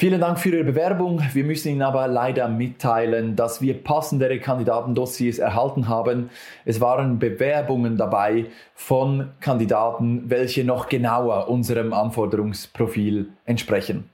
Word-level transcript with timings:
Vielen 0.00 0.18
Dank 0.18 0.40
für 0.40 0.48
Ihre 0.48 0.64
Bewerbung. 0.64 1.22
Wir 1.34 1.44
müssen 1.44 1.68
Ihnen 1.68 1.82
aber 1.82 2.08
leider 2.08 2.48
mitteilen, 2.48 3.36
dass 3.36 3.60
wir 3.60 3.84
passendere 3.84 4.38
Kandidatendossiers 4.38 5.38
erhalten 5.38 5.88
haben. 5.88 6.30
Es 6.64 6.80
waren 6.80 7.18
Bewerbungen 7.18 7.98
dabei 7.98 8.46
von 8.74 9.28
Kandidaten, 9.40 10.30
welche 10.30 10.64
noch 10.64 10.88
genauer 10.88 11.50
unserem 11.50 11.92
Anforderungsprofil 11.92 13.28
entsprechen. 13.44 14.08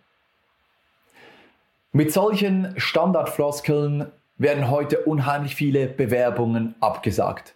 Mit 1.93 2.13
solchen 2.13 2.75
Standardfloskeln 2.77 4.07
werden 4.39 4.69
heute 4.69 5.03
unheimlich 5.05 5.55
viele 5.55 5.87
Bewerbungen 5.87 6.75
abgesagt. 6.81 7.55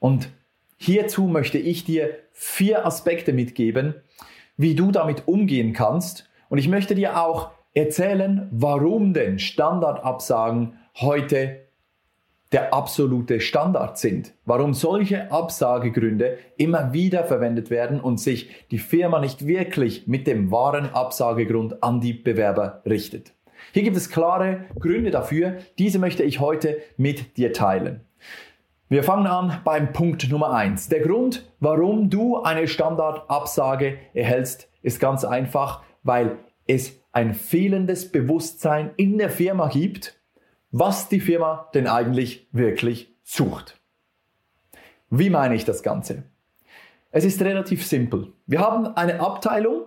Und 0.00 0.30
hierzu 0.78 1.24
möchte 1.24 1.58
ich 1.58 1.84
dir 1.84 2.14
vier 2.32 2.86
Aspekte 2.86 3.34
mitgeben, 3.34 3.94
wie 4.56 4.74
du 4.74 4.90
damit 4.90 5.28
umgehen 5.28 5.74
kannst. 5.74 6.30
Und 6.48 6.56
ich 6.56 6.68
möchte 6.68 6.94
dir 6.94 7.20
auch 7.20 7.50
erzählen, 7.74 8.48
warum 8.50 9.12
denn 9.12 9.38
Standardabsagen 9.38 10.78
heute 11.00 11.68
der 12.52 12.72
absolute 12.72 13.40
Standard 13.40 13.98
sind. 13.98 14.32
Warum 14.46 14.72
solche 14.72 15.30
Absagegründe 15.30 16.38
immer 16.56 16.92
wieder 16.92 17.24
verwendet 17.24 17.70
werden 17.70 18.00
und 18.00 18.18
sich 18.18 18.50
die 18.70 18.78
Firma 18.78 19.20
nicht 19.20 19.46
wirklich 19.46 20.06
mit 20.06 20.26
dem 20.26 20.50
wahren 20.50 20.86
Absagegrund 20.94 21.82
an 21.82 22.00
die 22.00 22.14
Bewerber 22.14 22.82
richtet. 22.86 23.34
Hier 23.72 23.82
gibt 23.82 23.96
es 23.96 24.10
klare 24.10 24.64
Gründe 24.78 25.10
dafür. 25.10 25.58
Diese 25.78 25.98
möchte 25.98 26.22
ich 26.22 26.40
heute 26.40 26.78
mit 26.96 27.36
dir 27.36 27.52
teilen. 27.52 28.00
Wir 28.88 29.02
fangen 29.02 29.26
an 29.26 29.60
beim 29.64 29.92
Punkt 29.92 30.30
Nummer 30.30 30.52
eins. 30.52 30.88
Der 30.88 31.00
Grund, 31.00 31.46
warum 31.60 32.08
du 32.08 32.40
eine 32.40 32.66
Standardabsage 32.66 33.98
erhältst, 34.14 34.70
ist 34.80 35.00
ganz 35.00 35.24
einfach, 35.26 35.82
weil 36.02 36.38
es 36.66 36.98
ein 37.18 37.34
fehlendes 37.34 38.12
Bewusstsein 38.12 38.92
in 38.96 39.18
der 39.18 39.28
Firma 39.28 39.66
gibt, 39.66 40.20
was 40.70 41.08
die 41.08 41.18
Firma 41.18 41.68
denn 41.74 41.88
eigentlich 41.88 42.46
wirklich 42.52 43.12
sucht. 43.24 43.80
Wie 45.10 45.28
meine 45.28 45.56
ich 45.56 45.64
das 45.64 45.82
Ganze? 45.82 46.22
Es 47.10 47.24
ist 47.24 47.42
relativ 47.42 47.84
simpel. 47.84 48.32
Wir 48.46 48.60
haben 48.60 48.86
eine 48.86 49.18
Abteilung 49.18 49.86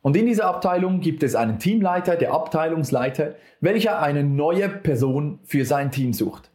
und 0.00 0.16
in 0.16 0.24
dieser 0.24 0.46
Abteilung 0.46 1.00
gibt 1.00 1.22
es 1.22 1.34
einen 1.34 1.58
Teamleiter, 1.58 2.16
der 2.16 2.32
Abteilungsleiter, 2.32 3.34
welcher 3.60 4.00
eine 4.00 4.24
neue 4.24 4.70
Person 4.70 5.40
für 5.42 5.66
sein 5.66 5.90
Team 5.90 6.14
sucht. 6.14 6.50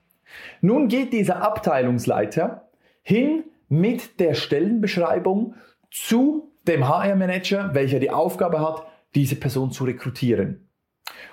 Nun 0.61 0.87
geht 0.87 1.13
dieser 1.13 1.43
Abteilungsleiter 1.43 2.67
hin 3.03 3.43
mit 3.69 4.19
der 4.19 4.33
Stellenbeschreibung 4.33 5.53
zu 5.91 6.51
dem 6.67 6.87
HR-Manager, 6.87 7.75
welcher 7.75 7.99
die 7.99 8.09
Aufgabe 8.09 8.61
hat, 8.61 8.87
diese 9.15 9.35
Person 9.35 9.71
zu 9.71 9.83
rekrutieren. 9.83 10.67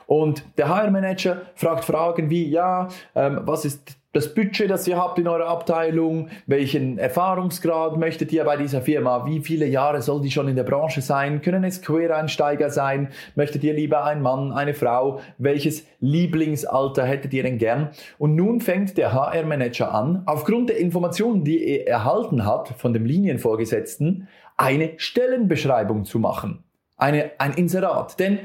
Und 0.07 0.45
der 0.59 0.69
HR-Manager 0.69 1.43
fragt 1.55 1.85
Fragen 1.85 2.31
wie, 2.31 2.49
ja, 2.49 2.89
ähm, 3.15 3.41
was 3.45 3.65
ist 3.65 3.97
das 4.13 4.33
Budget, 4.33 4.71
das 4.71 4.87
ihr 4.87 4.97
habt 4.97 5.19
in 5.19 5.27
eurer 5.27 5.49
Abteilung, 5.49 6.29
welchen 6.47 6.99
Erfahrungsgrad 6.99 7.97
möchtet 7.97 8.33
ihr 8.33 8.45
bei 8.45 8.57
dieser 8.57 8.81
Firma, 8.81 9.27
wie 9.27 9.41
viele 9.41 9.67
Jahre 9.67 10.03
soll 10.03 10.21
die 10.21 10.31
schon 10.31 10.47
in 10.47 10.55
der 10.55 10.63
Branche 10.63 11.03
sein, 11.03 11.43
können 11.43 11.65
es 11.65 11.83
Quereinsteiger 11.83 12.71
sein, 12.71 13.09
möchtet 13.35 13.65
ihr 13.65 13.75
lieber 13.75 14.05
ein 14.05 14.23
Mann, 14.23 14.53
eine 14.53 14.73
Frau, 14.73 15.21
welches 15.39 15.85
Lieblingsalter 15.99 17.05
hättet 17.05 17.35
ihr 17.35 17.43
denn 17.43 17.59
gern? 17.59 17.91
Und 18.17 18.37
nun 18.37 18.61
fängt 18.61 18.97
der 18.99 19.13
HR-Manager 19.13 19.93
an, 19.93 20.23
aufgrund 20.27 20.69
der 20.69 20.79
Informationen, 20.79 21.43
die 21.43 21.65
er 21.65 21.89
erhalten 21.89 22.47
hat 22.47 22.69
von 22.79 22.93
dem 22.93 23.07
Linienvorgesetzten, 23.07 24.29
eine 24.57 24.93
Stellenbeschreibung 24.97 26.05
zu 26.05 26.21
machen 26.21 26.64
eine, 26.97 27.33
ein 27.39 27.55
Inserat. 27.55 28.19
Denn 28.19 28.41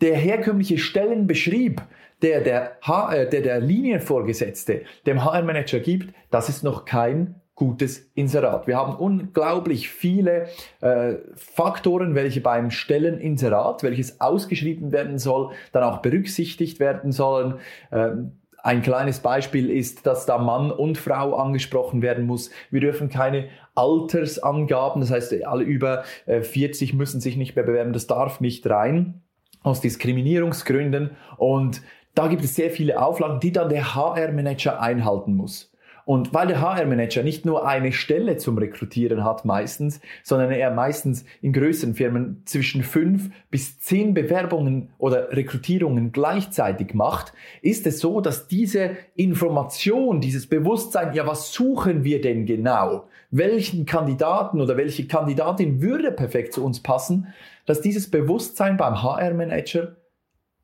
der 0.00 0.16
herkömmliche 0.16 0.78
Stellenbeschrieb, 0.78 1.82
der 2.22 2.40
der, 2.40 2.78
H, 2.82 3.14
äh, 3.14 3.28
der, 3.28 3.42
der 3.42 3.60
Linienvorgesetzte 3.60 4.82
dem 5.06 5.24
HR-Manager 5.24 5.80
gibt, 5.80 6.14
das 6.30 6.48
ist 6.48 6.62
noch 6.62 6.84
kein 6.84 7.40
gutes 7.54 8.10
Inserat. 8.14 8.66
Wir 8.66 8.78
haben 8.78 8.96
unglaublich 8.96 9.90
viele 9.90 10.48
äh, 10.80 11.16
Faktoren, 11.34 12.14
welche 12.14 12.40
beim 12.40 12.70
Stelleninserat, 12.70 13.82
welches 13.82 14.18
ausgeschrieben 14.18 14.92
werden 14.92 15.18
soll, 15.18 15.50
dann 15.72 15.82
auch 15.82 15.98
berücksichtigt 15.98 16.80
werden 16.80 17.12
sollen. 17.12 17.58
Ähm, 17.92 18.32
ein 18.62 18.80
kleines 18.80 19.20
Beispiel 19.20 19.70
ist, 19.70 20.06
dass 20.06 20.24
da 20.24 20.38
Mann 20.38 20.70
und 20.70 20.96
Frau 20.96 21.34
angesprochen 21.34 22.00
werden 22.00 22.26
muss. 22.26 22.50
Wir 22.70 22.80
dürfen 22.80 23.10
keine 23.10 23.48
Altersangaben, 23.74 25.00
das 25.00 25.10
heißt, 25.10 25.44
alle 25.44 25.64
über 25.64 26.04
40 26.26 26.92
äh, 26.92 26.96
müssen 26.96 27.20
sich 27.20 27.36
nicht 27.36 27.56
mehr 27.56 27.64
bewerben, 27.64 27.92
das 27.92 28.06
darf 28.06 28.40
nicht 28.40 28.68
rein 28.68 29.22
aus 29.62 29.80
Diskriminierungsgründen 29.80 31.10
und 31.36 31.82
da 32.14 32.26
gibt 32.26 32.42
es 32.42 32.56
sehr 32.56 32.70
viele 32.70 33.00
Auflagen, 33.00 33.40
die 33.40 33.52
dann 33.52 33.68
der 33.68 33.94
HR-Manager 33.94 34.80
einhalten 34.80 35.34
muss. 35.34 35.70
Und 36.10 36.34
weil 36.34 36.48
der 36.48 36.60
HR-Manager 36.60 37.22
nicht 37.22 37.46
nur 37.46 37.68
eine 37.68 37.92
Stelle 37.92 38.36
zum 38.36 38.58
Rekrutieren 38.58 39.22
hat 39.22 39.44
meistens, 39.44 40.00
sondern 40.24 40.50
er 40.50 40.72
meistens 40.72 41.24
in 41.40 41.52
größeren 41.52 41.94
Firmen 41.94 42.42
zwischen 42.46 42.82
fünf 42.82 43.30
bis 43.50 43.78
zehn 43.78 44.12
Bewerbungen 44.12 44.88
oder 44.98 45.30
Rekrutierungen 45.30 46.10
gleichzeitig 46.10 46.94
macht, 46.94 47.32
ist 47.62 47.86
es 47.86 48.00
so, 48.00 48.20
dass 48.20 48.48
diese 48.48 48.96
Information, 49.14 50.20
dieses 50.20 50.48
Bewusstsein, 50.48 51.14
ja, 51.14 51.28
was 51.28 51.52
suchen 51.52 52.02
wir 52.02 52.20
denn 52.20 52.44
genau? 52.44 53.04
Welchen 53.30 53.86
Kandidaten 53.86 54.60
oder 54.60 54.76
welche 54.76 55.06
Kandidatin 55.06 55.80
würde 55.80 56.10
perfekt 56.10 56.52
zu 56.52 56.64
uns 56.64 56.82
passen, 56.82 57.28
dass 57.66 57.80
dieses 57.80 58.10
Bewusstsein 58.10 58.76
beim 58.76 59.02
HR-Manager 59.02 59.96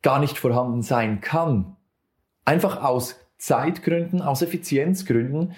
gar 0.02 0.18
nicht 0.18 0.38
vorhanden 0.38 0.82
sein 0.82 1.20
kann. 1.20 1.76
Einfach 2.44 2.82
aus 2.82 3.16
Zeitgründen, 3.38 4.22
aus 4.22 4.42
Effizienzgründen. 4.42 5.52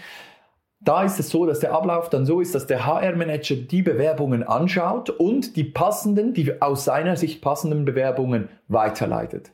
Da 0.81 1.03
ist 1.03 1.19
es 1.19 1.31
so, 1.31 1.47
dass 1.47 1.61
der 1.61 1.73
Ablauf 1.73 2.09
dann 2.09 2.27
so 2.27 2.41
ist, 2.41 2.55
dass 2.55 2.67
der 2.67 2.87
HR-Manager 2.87 3.57
die 3.57 3.83
Bewerbungen 3.83 4.43
anschaut 4.43 5.11
und 5.11 5.57
die 5.57 5.65
passenden, 5.65 6.35
die 6.35 6.63
aus 6.63 6.85
seiner 6.85 7.17
Sicht 7.17 7.43
passenden 7.43 7.85
Bewerbungen 7.85 8.49
weiterleitet. 8.69 9.51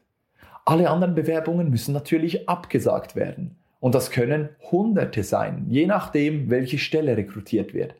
Alle 0.64 0.90
anderen 0.90 1.14
Bewerbungen 1.14 1.70
müssen 1.70 1.92
natürlich 1.92 2.48
abgesagt 2.48 3.16
werden. 3.16 3.56
Und 3.84 3.94
das 3.94 4.10
können 4.10 4.48
Hunderte 4.70 5.22
sein, 5.22 5.66
je 5.68 5.84
nachdem, 5.84 6.48
welche 6.48 6.78
Stelle 6.78 7.18
rekrutiert 7.18 7.74
wird. 7.74 7.94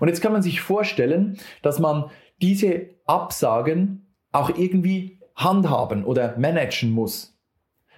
Und 0.00 0.08
jetzt 0.08 0.22
kann 0.22 0.32
man 0.32 0.40
sich 0.40 0.62
vorstellen, 0.62 1.36
dass 1.60 1.78
man 1.78 2.10
diese 2.40 2.86
Absagen 3.04 4.06
auch 4.32 4.48
irgendwie 4.56 5.20
handhaben 5.34 6.06
oder 6.06 6.38
managen 6.38 6.90
muss. 6.90 7.38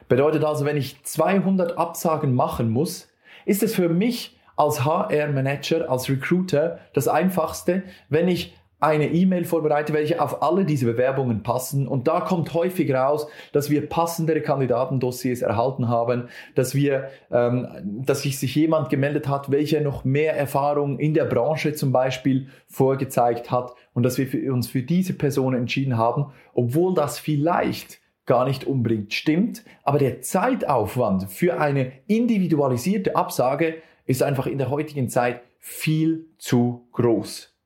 Bedeutet 0.09 0.45
also, 0.45 0.65
wenn 0.65 0.77
ich 0.77 1.01
200 1.05 1.79
Absagen 1.79 2.35
machen 2.35 2.71
muss, 2.71 3.09
ist 3.47 3.63
es 3.63 3.73
für 3.73 3.89
mich 3.89 4.37
als 4.57 4.85
HR-Manager, 4.85 5.89
als 5.89 6.09
Recruiter 6.09 6.81
das 6.93 7.07
Einfachste, 7.07 7.85
wenn 8.09 8.27
ich 8.27 8.58
eine 8.81 9.09
E-Mail 9.09 9.45
vorbereite, 9.45 9.93
welche 9.93 10.21
auf 10.21 10.43
alle 10.43 10.65
diese 10.65 10.87
Bewerbungen 10.87 11.43
passen. 11.43 11.89
Und 11.89 12.07
da 12.07 12.21
kommt 12.21 12.55
häufig 12.55 12.93
raus, 12.93 13.27
dass 13.53 13.71
wir 13.71 13.89
passendere 13.89 14.41
Kandidatendossiers 14.41 15.43
erhalten 15.43 15.89
haben, 15.89 16.29
dass 16.55 16.75
wir, 16.75 17.09
ähm, 17.31 17.67
dass 18.05 18.23
sich, 18.23 18.39
sich 18.39 18.55
jemand 18.55 18.89
gemeldet 18.89 19.29
hat, 19.29 19.51
welcher 19.51 19.81
noch 19.81 20.05
mehr 20.05 20.37
Erfahrung 20.37 20.99
in 20.99 21.15
der 21.15 21.25
Branche 21.25 21.75
zum 21.75 21.91
Beispiel 21.91 22.49
vorgezeigt 22.69 23.51
hat 23.51 23.75
und 23.95 24.05
dass 24.05 24.17
wir 24.17 24.29
für 24.29 24.53
uns 24.53 24.69
für 24.69 24.83
diese 24.83 25.15
Person 25.15 25.55
entschieden 25.55 25.97
haben, 25.97 26.27
obwohl 26.55 26.95
das 26.95 27.19
vielleicht 27.19 28.01
gar 28.27 28.45
nicht 28.45 28.65
unbedingt 28.65 29.13
stimmt, 29.15 29.65
aber 29.83 29.99
der 29.99 30.21
Zeitaufwand 30.21 31.31
für 31.31 31.59
eine 31.59 31.93
individualisierte 32.07 33.17
Absage 33.17 33.77
ist 34.05 34.23
einfach 34.23 34.47
in 34.47 34.59
der 34.59 34.71
heutigen 34.71 35.09
Zeit 35.09 35.41
viel 35.59 36.27
zu 36.39 36.87
groß. 36.93 37.58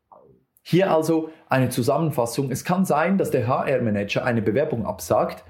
Hier 0.62 0.92
also 0.92 1.30
eine 1.48 1.68
Zusammenfassung. 1.68 2.50
Es 2.50 2.64
kann 2.64 2.84
sein, 2.84 3.18
dass 3.18 3.30
der 3.30 3.46
HR-Manager 3.46 4.24
eine 4.24 4.42
Bewerbung 4.42 4.86
absagt, 4.86 5.44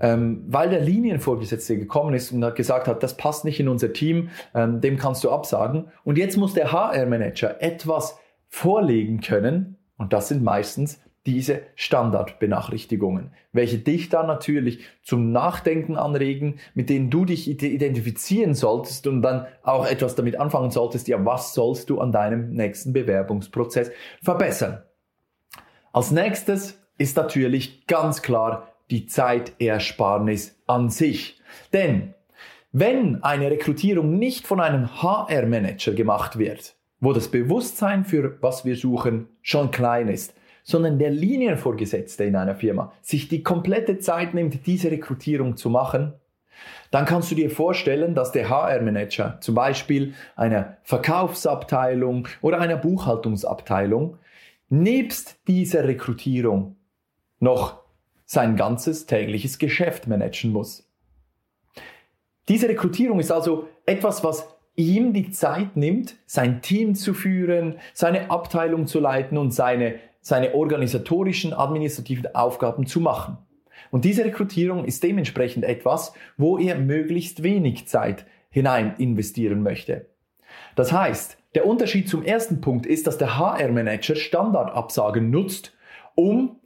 ähm, 0.00 0.44
weil 0.48 0.70
der 0.70 0.80
Linienvorgesetzte 0.80 1.78
gekommen 1.78 2.14
ist 2.14 2.32
und 2.32 2.44
hat 2.44 2.56
gesagt 2.56 2.88
hat, 2.88 3.02
das 3.02 3.16
passt 3.16 3.44
nicht 3.44 3.60
in 3.60 3.68
unser 3.68 3.92
Team, 3.92 4.30
ähm, 4.54 4.80
dem 4.80 4.96
kannst 4.96 5.24
du 5.24 5.30
absagen. 5.30 5.88
Und 6.04 6.18
jetzt 6.18 6.36
muss 6.36 6.54
der 6.54 6.72
HR-Manager 6.72 7.62
etwas 7.62 8.18
vorlegen 8.48 9.20
können, 9.20 9.76
und 9.96 10.12
das 10.12 10.28
sind 10.28 10.42
meistens 10.42 11.00
diese 11.28 11.60
Standardbenachrichtigungen, 11.74 13.32
welche 13.52 13.76
dich 13.76 14.08
dann 14.08 14.26
natürlich 14.26 14.80
zum 15.02 15.30
Nachdenken 15.30 15.96
anregen, 15.96 16.58
mit 16.72 16.88
denen 16.88 17.10
du 17.10 17.26
dich 17.26 17.50
identifizieren 17.50 18.54
solltest 18.54 19.06
und 19.06 19.20
dann 19.20 19.46
auch 19.62 19.86
etwas 19.86 20.14
damit 20.14 20.40
anfangen 20.40 20.70
solltest, 20.70 21.06
ja, 21.06 21.22
was 21.22 21.52
sollst 21.52 21.90
du 21.90 22.00
an 22.00 22.12
deinem 22.12 22.54
nächsten 22.54 22.94
Bewerbungsprozess 22.94 23.90
verbessern? 24.22 24.82
Als 25.92 26.12
nächstes 26.12 26.82
ist 26.96 27.18
natürlich 27.18 27.86
ganz 27.86 28.22
klar 28.22 28.72
die 28.90 29.04
Zeitersparnis 29.04 30.58
an 30.66 30.88
sich. 30.88 31.42
Denn 31.74 32.14
wenn 32.72 33.22
eine 33.22 33.50
Rekrutierung 33.50 34.18
nicht 34.18 34.46
von 34.46 34.60
einem 34.60 35.02
HR-Manager 35.02 35.92
gemacht 35.92 36.38
wird, 36.38 36.74
wo 37.00 37.12
das 37.12 37.28
Bewusstsein 37.28 38.06
für 38.06 38.40
was 38.40 38.64
wir 38.64 38.76
suchen 38.76 39.28
schon 39.42 39.70
klein 39.70 40.08
ist, 40.08 40.32
sondern 40.68 40.98
der 40.98 41.08
Linienvorgesetzte 41.08 42.24
in 42.24 42.36
einer 42.36 42.54
Firma 42.54 42.92
sich 43.00 43.28
die 43.28 43.42
komplette 43.42 44.00
Zeit 44.00 44.34
nimmt, 44.34 44.66
diese 44.66 44.90
Rekrutierung 44.90 45.56
zu 45.56 45.70
machen, 45.70 46.12
dann 46.90 47.06
kannst 47.06 47.30
du 47.30 47.34
dir 47.34 47.48
vorstellen, 47.48 48.14
dass 48.14 48.32
der 48.32 48.50
HR-Manager 48.50 49.38
zum 49.40 49.54
Beispiel 49.54 50.12
einer 50.36 50.76
Verkaufsabteilung 50.82 52.28
oder 52.42 52.60
einer 52.60 52.76
Buchhaltungsabteilung 52.76 54.18
nebst 54.68 55.38
dieser 55.48 55.88
Rekrutierung 55.88 56.76
noch 57.40 57.80
sein 58.26 58.54
ganzes 58.56 59.06
tägliches 59.06 59.58
Geschäft 59.58 60.06
managen 60.06 60.52
muss. 60.52 60.86
Diese 62.48 62.68
Rekrutierung 62.68 63.20
ist 63.20 63.32
also 63.32 63.68
etwas, 63.86 64.22
was 64.22 64.46
ihm 64.76 65.14
die 65.14 65.30
Zeit 65.30 65.78
nimmt, 65.78 66.16
sein 66.26 66.60
Team 66.60 66.94
zu 66.94 67.14
führen, 67.14 67.76
seine 67.94 68.30
Abteilung 68.30 68.86
zu 68.86 69.00
leiten 69.00 69.38
und 69.38 69.52
seine, 69.52 69.94
seine 70.20 70.54
organisatorischen, 70.54 71.52
administrativen 71.52 72.34
Aufgaben 72.34 72.86
zu 72.86 73.00
machen. 73.00 73.38
Und 73.90 74.04
diese 74.04 74.24
Rekrutierung 74.24 74.84
ist 74.84 75.02
dementsprechend 75.02 75.64
etwas, 75.64 76.12
wo 76.36 76.58
er 76.58 76.78
möglichst 76.78 77.42
wenig 77.42 77.88
Zeit 77.88 78.26
hinein 78.50 78.94
investieren 78.98 79.62
möchte. 79.62 80.06
Das 80.76 80.92
heißt, 80.92 81.38
der 81.54 81.66
Unterschied 81.66 82.08
zum 82.08 82.22
ersten 82.22 82.60
Punkt 82.60 82.86
ist, 82.86 83.06
dass 83.06 83.18
der 83.18 83.38
HR-Manager 83.38 84.16
Standardabsagen 84.16 85.30
nutzt, 85.30 85.76
um 86.14 86.56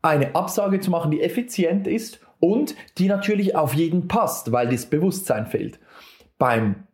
eine 0.00 0.34
Absage 0.34 0.80
zu 0.80 0.90
machen, 0.90 1.10
die 1.10 1.20
effizient 1.20 1.86
ist 1.86 2.20
und 2.40 2.74
die 2.98 3.08
natürlich 3.08 3.56
auf 3.56 3.74
jeden 3.74 4.08
passt, 4.08 4.52
weil 4.52 4.68
das 4.68 4.86
Bewusstsein 4.86 5.46
fehlt. 5.46 5.78
Beim 6.38 6.84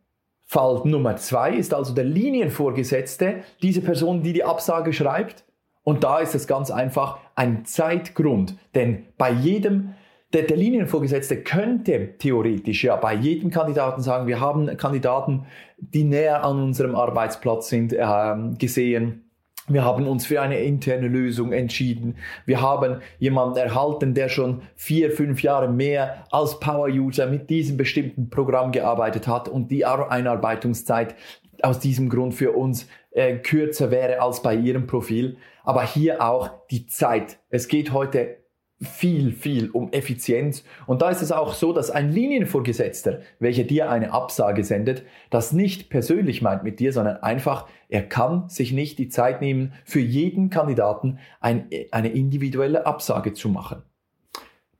Fall 0.45 0.81
Nummer 0.85 1.15
zwei 1.17 1.55
ist 1.55 1.73
also 1.73 1.93
der 1.93 2.03
Linienvorgesetzte, 2.03 3.43
diese 3.61 3.81
Person, 3.81 4.21
die 4.21 4.33
die 4.33 4.43
Absage 4.43 4.93
schreibt. 4.93 5.44
Und 5.85 6.03
da 6.03 6.19
ist 6.19 6.35
es 6.35 6.47
ganz 6.47 6.69
einfach 6.69 7.19
ein 7.35 7.63
Zeitgrund, 7.63 8.57
denn 8.73 9.05
bei 9.17 9.31
jedem 9.31 9.93
der, 10.33 10.43
der 10.43 10.57
Linienvorgesetzte 10.57 11.43
könnte 11.43 12.17
theoretisch 12.17 12.83
ja 12.83 12.97
bei 12.97 13.13
jedem 13.13 13.51
Kandidaten 13.51 14.01
sagen, 14.01 14.27
wir 14.27 14.41
haben 14.41 14.75
Kandidaten, 14.75 15.45
die 15.77 16.03
näher 16.03 16.43
an 16.43 16.61
unserem 16.61 16.95
Arbeitsplatz 16.95 17.69
sind, 17.69 17.93
äh, 17.93 18.35
gesehen 18.57 19.25
wir 19.67 19.83
haben 19.83 20.07
uns 20.07 20.27
für 20.27 20.41
eine 20.41 20.59
interne 20.59 21.07
Lösung 21.07 21.51
entschieden. 21.51 22.17
Wir 22.45 22.61
haben 22.61 23.01
jemanden 23.17 23.57
erhalten, 23.57 24.13
der 24.13 24.29
schon 24.29 24.61
vier, 24.75 25.09
fünf 25.09 25.41
Jahre 25.41 25.67
mehr 25.67 26.23
als 26.29 26.59
Power-User 26.59 27.25
mit 27.25 27.49
diesem 27.49 27.75
bestimmten 27.75 28.29
Programm 28.29 28.71
gearbeitet 28.71 29.27
hat 29.27 29.49
und 29.49 29.71
die 29.71 29.83
Einarbeitungszeit 29.83 31.15
aus 31.63 31.79
diesem 31.79 32.09
Grund 32.09 32.35
für 32.35 32.51
uns 32.51 32.87
äh, 33.11 33.37
kürzer 33.37 33.89
wäre 33.89 34.21
als 34.21 34.43
bei 34.43 34.53
Ihrem 34.53 34.85
Profil. 34.85 35.37
Aber 35.65 35.85
hier 35.85 36.21
auch 36.21 36.49
die 36.69 36.85
Zeit. 36.87 37.39
Es 37.49 37.67
geht 37.67 37.91
heute 37.91 38.37
viel, 38.81 39.31
viel 39.31 39.69
um 39.71 39.91
Effizienz. 39.93 40.63
Und 40.85 41.01
da 41.01 41.09
ist 41.09 41.21
es 41.21 41.31
auch 41.31 41.53
so, 41.53 41.71
dass 41.71 41.89
ein 41.89 42.11
Linienvorgesetzter, 42.11 43.21
welcher 43.39 43.63
dir 43.63 43.89
eine 43.89 44.11
Absage 44.11 44.63
sendet, 44.63 45.03
das 45.29 45.53
nicht 45.53 45.89
persönlich 45.89 46.41
meint 46.41 46.63
mit 46.63 46.79
dir, 46.79 46.91
sondern 46.91 47.17
einfach, 47.17 47.67
er 47.87 48.03
kann 48.03 48.49
sich 48.49 48.73
nicht 48.73 48.99
die 48.99 49.09
Zeit 49.09 49.41
nehmen, 49.41 49.73
für 49.85 50.01
jeden 50.01 50.49
Kandidaten 50.49 51.19
ein, 51.39 51.69
eine 51.91 52.09
individuelle 52.09 52.85
Absage 52.85 53.33
zu 53.33 53.49
machen. 53.49 53.81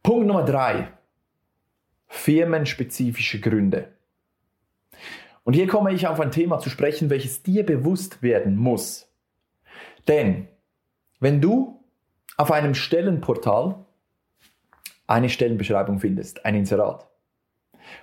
Punkt 0.03 0.27
Nummer 0.27 0.43
drei. 0.43 0.89
Firmenspezifische 2.07 3.39
Gründe. 3.39 3.89
Und 5.43 5.53
hier 5.53 5.67
komme 5.67 5.93
ich 5.93 6.07
auf 6.07 6.19
ein 6.19 6.31
Thema 6.31 6.59
zu 6.59 6.69
sprechen, 6.69 7.09
welches 7.09 7.43
dir 7.43 7.65
bewusst 7.65 8.21
werden 8.21 8.57
muss. 8.57 9.09
Denn 10.07 10.47
wenn 11.19 11.41
du 11.41 11.83
auf 12.37 12.51
einem 12.51 12.73
Stellenportal 12.73 13.85
eine 15.07 15.29
Stellenbeschreibung 15.29 15.99
findest, 15.99 16.45
ein 16.45 16.55
Inserat, 16.55 17.07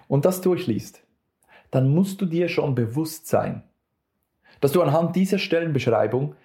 und 0.09 0.25
das 0.25 0.41
durchliest, 0.41 1.03
dann 1.70 1.93
musst 1.93 2.20
du 2.20 2.26
dir 2.26 2.49
schon 2.49 2.75
bewusst 2.75 3.26
sein, 3.26 3.62
dass 4.61 4.73
du 4.73 4.82
anhand 4.82 5.17
dieser 5.17 5.38
Stellenbeschreibung 5.38 6.37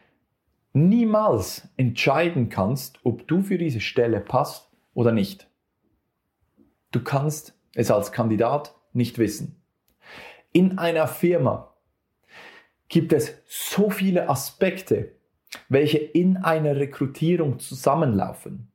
niemals 0.74 1.68
entscheiden 1.78 2.50
kannst, 2.50 3.00
ob 3.04 3.28
du 3.28 3.42
für 3.42 3.58
diese 3.58 3.82
Stelle 3.82 4.20
passt 4.20 4.70
oder 4.94 5.12
nicht. 5.12 5.50
Du 6.92 7.04
kannst 7.04 7.54
es 7.76 7.92
als 7.92 8.12
Kandidat 8.12 8.76
nicht 8.94 9.18
wissen. 9.20 9.62
In 10.52 10.78
einer 10.80 11.08
Firma 11.08 11.76
gibt 12.90 13.14
es 13.14 13.34
so 13.46 13.90
viele 13.90 14.30
Aspekte, 14.30 15.17
welche 15.70 15.98
in 15.98 16.38
einer 16.38 16.76
Rekrutierung 16.76 17.60
zusammenlaufen. 17.60 18.68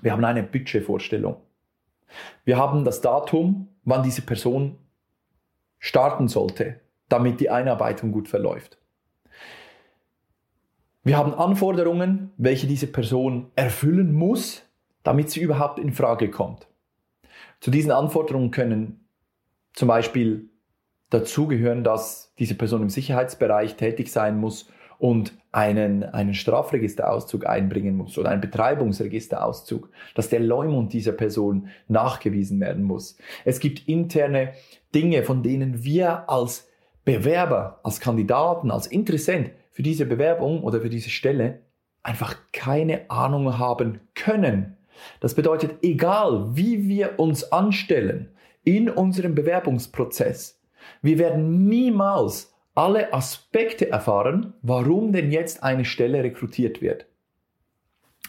Wir 0.00 0.12
haben 0.12 0.24
eine 0.24 0.42
Budgetvorstellung. 0.42 1.36
Wir 2.44 2.58
haben 2.58 2.84
das 2.84 3.00
Datum, 3.00 3.68
wann 3.84 4.02
diese 4.02 4.22
Person 4.22 4.78
starten 5.78 6.28
sollte, 6.28 6.80
damit 7.08 7.40
die 7.40 7.50
Einarbeitung 7.50 8.12
gut 8.12 8.28
verläuft. 8.28 8.78
Wir 11.04 11.16
haben 11.16 11.34
Anforderungen, 11.34 12.30
welche 12.36 12.66
diese 12.66 12.86
Person 12.86 13.50
erfüllen 13.56 14.12
muss, 14.12 14.62
damit 15.02 15.30
sie 15.30 15.40
überhaupt 15.40 15.80
in 15.80 15.92
Frage 15.92 16.30
kommt. 16.30 16.68
Zu 17.60 17.70
diesen 17.70 17.90
Anforderungen 17.90 18.52
können 18.52 19.04
zum 19.72 19.88
Beispiel 19.88 20.48
dazugehören, 21.10 21.84
dass 21.84 22.32
diese 22.38 22.54
Person 22.54 22.82
im 22.82 22.90
Sicherheitsbereich 22.90 23.76
tätig 23.76 24.12
sein 24.12 24.38
muss 24.38 24.68
und 25.02 25.32
einen, 25.50 26.04
einen 26.04 26.32
Strafregisterauszug 26.32 27.44
einbringen 27.44 27.96
muss 27.96 28.16
oder 28.18 28.30
einen 28.30 28.40
Betreibungsregisterauszug, 28.40 29.90
dass 30.14 30.28
der 30.28 30.38
Leumund 30.38 30.92
dieser 30.92 31.10
Person 31.10 31.70
nachgewiesen 31.88 32.60
werden 32.60 32.84
muss. 32.84 33.16
Es 33.44 33.58
gibt 33.58 33.88
interne 33.88 34.52
Dinge, 34.94 35.24
von 35.24 35.42
denen 35.42 35.82
wir 35.82 36.30
als 36.30 36.68
Bewerber, 37.04 37.80
als 37.82 37.98
Kandidaten, 37.98 38.70
als 38.70 38.86
Interessent 38.86 39.50
für 39.72 39.82
diese 39.82 40.06
Bewerbung 40.06 40.62
oder 40.62 40.80
für 40.80 40.88
diese 40.88 41.10
Stelle 41.10 41.62
einfach 42.04 42.36
keine 42.52 43.10
Ahnung 43.10 43.58
haben 43.58 43.98
können. 44.14 44.76
Das 45.18 45.34
bedeutet, 45.34 45.82
egal 45.82 46.54
wie 46.54 46.86
wir 46.86 47.18
uns 47.18 47.50
anstellen 47.50 48.28
in 48.62 48.88
unserem 48.88 49.34
Bewerbungsprozess, 49.34 50.60
wir 51.00 51.18
werden 51.18 51.66
niemals 51.66 52.51
alle 52.74 53.12
Aspekte 53.12 53.90
erfahren, 53.90 54.54
warum 54.62 55.12
denn 55.12 55.30
jetzt 55.30 55.62
eine 55.62 55.84
Stelle 55.84 56.22
rekrutiert 56.22 56.80
wird. 56.80 57.06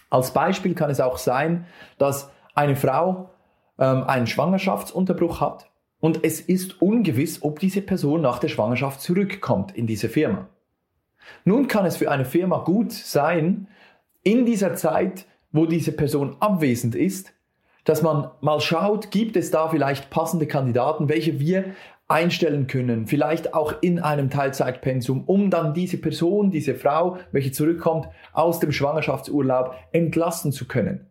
Als 0.09 0.31
Beispiel 0.31 0.75
kann 0.75 0.89
es 0.89 1.00
auch 1.00 1.17
sein, 1.17 1.65
dass 1.97 2.29
eine 2.53 2.75
Frau 2.75 3.31
ähm, 3.79 4.03
einen 4.03 4.27
Schwangerschaftsunterbruch 4.27 5.41
hat 5.41 5.69
und 6.00 6.23
es 6.23 6.41
ist 6.41 6.81
ungewiss, 6.81 7.41
ob 7.41 7.59
diese 7.59 7.81
Person 7.81 8.21
nach 8.21 8.39
der 8.39 8.50
Schwangerschaft 8.50 9.01
zurückkommt 9.01 9.75
in 9.75 9.88
diese 9.88 10.09
Firma. 10.09 10.50
Nun 11.45 11.67
kann 11.67 11.85
es 11.85 11.97
für 11.97 12.12
eine 12.12 12.25
Firma 12.25 12.59
gut 12.59 12.91
sein, 12.91 13.67
in 14.23 14.45
dieser 14.45 14.75
Zeit, 14.75 15.25
wo 15.51 15.65
diese 15.65 15.91
Person 15.91 16.35
abwesend 16.39 16.95
ist, 16.95 17.33
dass 17.83 18.01
man 18.01 18.31
mal 18.41 18.62
schaut, 18.62 19.12
gibt 19.12 19.35
es 19.35 19.51
da 19.51 19.67
vielleicht 19.67 20.09
passende 20.09 20.47
Kandidaten, 20.47 21.09
welche 21.09 21.39
wir 21.39 21.73
einstellen 22.07 22.67
können, 22.67 23.07
vielleicht 23.07 23.53
auch 23.53 23.75
in 23.81 24.00
einem 24.00 24.29
Teilzeitpensum, 24.29 25.24
um 25.25 25.50
dann 25.50 25.74
diese 25.74 25.98
Person, 25.98 26.51
diese 26.51 26.75
Frau, 26.75 27.17
welche 27.31 27.51
zurückkommt 27.51 28.07
aus 28.33 28.60
dem 28.60 28.72
Schwangerschaftsurlaub, 28.72 29.75
entlassen 29.91 30.51
zu 30.51 30.67
können. 30.67 31.07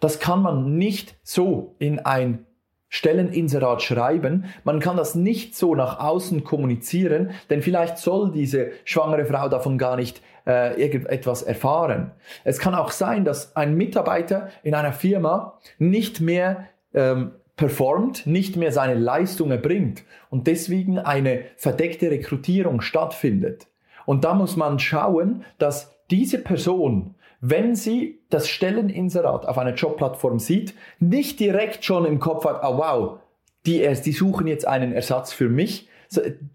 Das 0.00 0.18
kann 0.18 0.42
man 0.42 0.76
nicht 0.76 1.16
so 1.22 1.76
in 1.78 2.00
ein 2.00 2.46
Stelleninserat 2.88 3.82
schreiben. 3.82 4.44
Man 4.64 4.78
kann 4.78 4.98
das 4.98 5.14
nicht 5.14 5.56
so 5.56 5.74
nach 5.74 5.98
außen 5.98 6.44
kommunizieren, 6.44 7.30
denn 7.48 7.62
vielleicht 7.62 7.96
soll 7.96 8.32
diese 8.32 8.72
schwangere 8.84 9.24
Frau 9.24 9.48
davon 9.48 9.78
gar 9.78 9.96
nicht 9.96 10.20
äh, 10.46 10.78
irgendetwas 10.78 11.42
erfahren. 11.42 12.10
Es 12.44 12.58
kann 12.58 12.74
auch 12.74 12.90
sein, 12.90 13.24
dass 13.24 13.56
ein 13.56 13.76
Mitarbeiter 13.76 14.50
in 14.62 14.74
einer 14.74 14.92
Firma 14.92 15.58
nicht 15.78 16.20
mehr 16.20 16.66
ähm, 16.92 17.32
performt, 17.56 18.26
nicht 18.26 18.56
mehr 18.56 18.72
seine 18.72 18.94
Leistung 18.94 19.50
erbringt 19.50 20.04
und 20.30 20.46
deswegen 20.46 20.98
eine 20.98 21.44
verdeckte 21.56 22.10
Rekrutierung 22.10 22.80
stattfindet. 22.80 23.68
Und 24.06 24.24
da 24.24 24.34
muss 24.34 24.56
man 24.56 24.78
schauen, 24.78 25.44
dass 25.58 25.94
diese 26.10 26.38
Person, 26.38 27.14
wenn 27.40 27.74
sie 27.74 28.20
das 28.30 28.48
Stelleninserat 28.48 29.46
auf 29.46 29.58
einer 29.58 29.74
Jobplattform 29.74 30.38
sieht, 30.38 30.74
nicht 30.98 31.40
direkt 31.40 31.84
schon 31.84 32.04
im 32.04 32.18
Kopf 32.18 32.44
hat, 32.44 32.62
oh 32.64 32.78
wow, 32.78 33.18
die, 33.66 33.86
die 34.04 34.12
suchen 34.12 34.46
jetzt 34.46 34.66
einen 34.66 34.92
Ersatz 34.92 35.32
für 35.32 35.48
mich, 35.48 35.88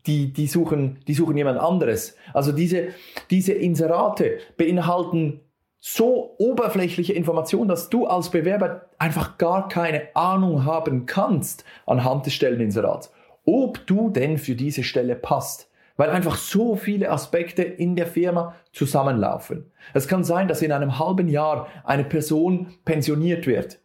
die, 0.06 0.32
die, 0.34 0.48
suchen, 0.48 1.00
die 1.08 1.14
suchen 1.14 1.38
jemand 1.38 1.60
anderes. 1.60 2.16
Also 2.34 2.52
diese, 2.52 2.90
diese 3.32 3.54
Inserate 3.54 4.38
beinhalten 4.56 5.40
so 5.80 6.36
oberflächliche 6.38 7.14
Informationen, 7.14 7.68
dass 7.68 7.90
du 7.90 8.08
als 8.08 8.30
Bewerber 8.30 8.90
einfach 8.98 9.38
gar 9.38 9.68
keine 9.68 10.16
Ahnung 10.16 10.66
haben 10.66 11.06
kannst 11.06 11.66
anhand 11.86 12.26
des 12.26 12.34
Stelleninserats, 12.34 13.12
ob 13.46 13.86
du 13.86 14.10
denn 14.10 14.38
für 14.38 14.56
diese 14.56 14.84
Stelle 14.84 15.16
passt. 15.16 15.70
Weil 15.96 16.12
einfach 16.12 16.36
so 16.36 16.76
viele 16.76 17.10
Aspekte 17.10 17.64
in 17.64 17.96
der 17.96 18.06
Firma 18.06 18.56
zusammenlaufen. 18.72 19.72
Es 19.96 20.08
kann 20.08 20.24
sein, 20.24 20.48
dass 20.48 20.62
in 20.62 20.72
einem 20.72 21.00
halben 21.00 21.28
Jahr 21.28 21.68
eine 21.84 22.04
Person 22.04 22.68
pensioniert 22.86 23.48
wird 23.48 23.80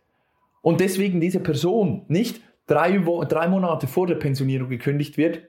und 0.63 0.81
deswegen 0.81 1.21
diese 1.21 1.41
Person 1.41 2.05
nicht 2.09 2.41
drei, 2.67 2.99
drei 3.29 3.49
Monate 3.49 3.87
vor 3.87 4.07
der 4.07 4.15
Pensionierung 4.15 4.69
gekündigt 4.69 5.19
wird, 5.19 5.43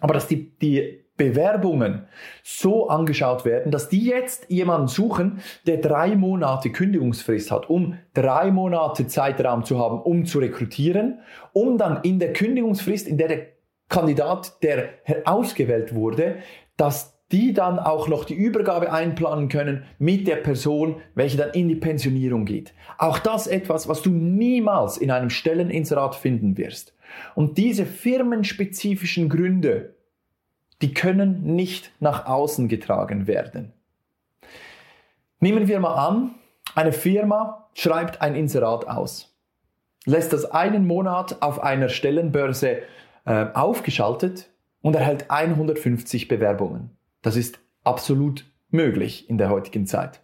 aber 0.00 0.14
dass 0.14 0.28
die, 0.28 0.50
die 0.58 1.04
Bewerbungen 1.20 2.06
so 2.42 2.88
angeschaut 2.88 3.44
werden, 3.44 3.70
dass 3.70 3.90
die 3.90 4.06
jetzt 4.06 4.46
jemanden 4.48 4.88
suchen, 4.88 5.40
der 5.66 5.76
drei 5.76 6.16
Monate 6.16 6.70
Kündigungsfrist 6.70 7.50
hat, 7.50 7.68
um 7.68 7.98
drei 8.14 8.50
Monate 8.50 9.06
Zeitraum 9.06 9.66
zu 9.66 9.78
haben, 9.78 10.00
um 10.00 10.24
zu 10.24 10.38
rekrutieren, 10.38 11.18
um 11.52 11.76
dann 11.76 12.00
in 12.04 12.20
der 12.20 12.32
Kündigungsfrist, 12.32 13.06
in 13.06 13.18
der 13.18 13.28
der 13.28 13.46
Kandidat, 13.90 14.62
der 14.62 14.94
ausgewählt 15.24 15.94
wurde, 15.94 16.36
dass 16.78 17.18
die 17.32 17.52
dann 17.52 17.78
auch 17.78 18.08
noch 18.08 18.24
die 18.24 18.34
Übergabe 18.34 18.90
einplanen 18.90 19.50
können 19.50 19.84
mit 19.98 20.26
der 20.26 20.36
Person, 20.36 21.02
welche 21.14 21.36
dann 21.36 21.50
in 21.50 21.68
die 21.68 21.76
Pensionierung 21.76 22.46
geht. 22.46 22.72
Auch 22.96 23.18
das 23.18 23.46
etwas, 23.46 23.88
was 23.88 24.00
du 24.00 24.08
niemals 24.08 24.96
in 24.96 25.10
einem 25.10 25.28
Stelleninserat 25.28 26.14
finden 26.14 26.56
wirst. 26.56 26.94
Und 27.34 27.58
diese 27.58 27.84
firmenspezifischen 27.84 29.28
Gründe, 29.28 29.94
die 30.82 30.94
können 30.94 31.54
nicht 31.54 31.92
nach 32.00 32.26
außen 32.26 32.68
getragen 32.68 33.26
werden. 33.26 33.72
Nehmen 35.40 35.68
wir 35.68 35.80
mal 35.80 35.94
an, 35.94 36.34
eine 36.74 36.92
Firma 36.92 37.68
schreibt 37.74 38.20
ein 38.20 38.34
Inserat 38.34 38.88
aus, 38.88 39.34
lässt 40.04 40.32
das 40.32 40.44
einen 40.50 40.86
Monat 40.86 41.42
auf 41.42 41.62
einer 41.62 41.88
Stellenbörse 41.88 42.82
äh, 43.24 43.46
aufgeschaltet 43.54 44.50
und 44.82 44.94
erhält 44.96 45.30
150 45.30 46.28
Bewerbungen. 46.28 46.90
Das 47.22 47.36
ist 47.36 47.58
absolut 47.84 48.44
möglich 48.70 49.28
in 49.28 49.38
der 49.38 49.50
heutigen 49.50 49.86
Zeit. 49.86 50.20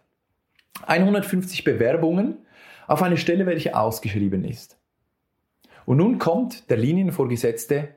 150 0.85 1.63
Bewerbungen 1.63 2.37
auf 2.87 3.01
eine 3.01 3.17
Stelle, 3.17 3.45
welche 3.45 3.75
ausgeschrieben 3.75 4.43
ist. 4.45 4.77
Und 5.85 5.97
nun 5.97 6.19
kommt 6.19 6.69
der 6.69 6.77
Linienvorgesetzte 6.77 7.89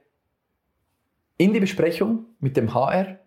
in 1.40 1.54
die 1.54 1.60
Besprechung 1.60 2.26
mit 2.38 2.58
dem 2.58 2.74
HR 2.74 3.18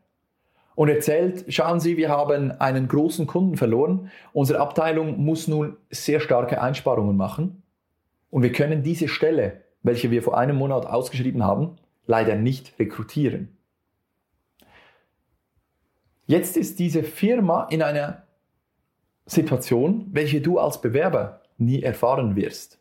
und 0.76 0.88
erzählt, 0.88 1.46
schauen 1.52 1.80
Sie, 1.80 1.98
wir 1.98 2.10
haben 2.10 2.52
einen 2.52 2.88
großen 2.88 3.26
Kunden 3.26 3.58
verloren. 3.58 4.12
Unsere 4.34 4.60
Abteilung 4.60 5.20
muss 5.20 5.48
nun 5.48 5.78
sehr 5.90 6.20
starke 6.20 6.62
Einsparungen 6.62 7.18
machen. 7.18 7.64
Und 8.30 8.44
wir 8.44 8.52
können 8.52 8.84
diese 8.84 9.08
Stelle, 9.08 9.64
welche 9.82 10.12
wir 10.12 10.22
vor 10.22 10.38
einem 10.38 10.58
Monat 10.58 10.86
ausgeschrieben 10.86 11.44
haben, 11.44 11.78
leider 12.06 12.36
nicht 12.36 12.78
rekrutieren. 12.78 13.58
Jetzt 16.28 16.56
ist 16.56 16.78
diese 16.78 17.02
Firma 17.02 17.68
in 17.72 17.82
einer 17.82 18.28
Situation, 19.26 20.06
welche 20.12 20.40
du 20.40 20.60
als 20.60 20.80
Bewerber 20.82 21.42
nie 21.58 21.82
erfahren 21.82 22.36
wirst. 22.36 22.80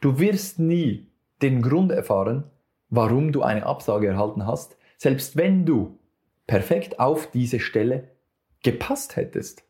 Du 0.00 0.18
wirst 0.18 0.58
nie 0.58 1.08
den 1.42 1.60
Grund 1.60 1.92
erfahren, 1.92 2.44
warum 2.92 3.32
du 3.32 3.42
eine 3.42 3.66
Absage 3.66 4.06
erhalten 4.06 4.46
hast, 4.46 4.76
selbst 4.98 5.36
wenn 5.36 5.66
du 5.66 5.98
perfekt 6.46 7.00
auf 7.00 7.30
diese 7.30 7.58
Stelle 7.58 8.04
gepasst 8.62 9.16
hättest. 9.16 9.64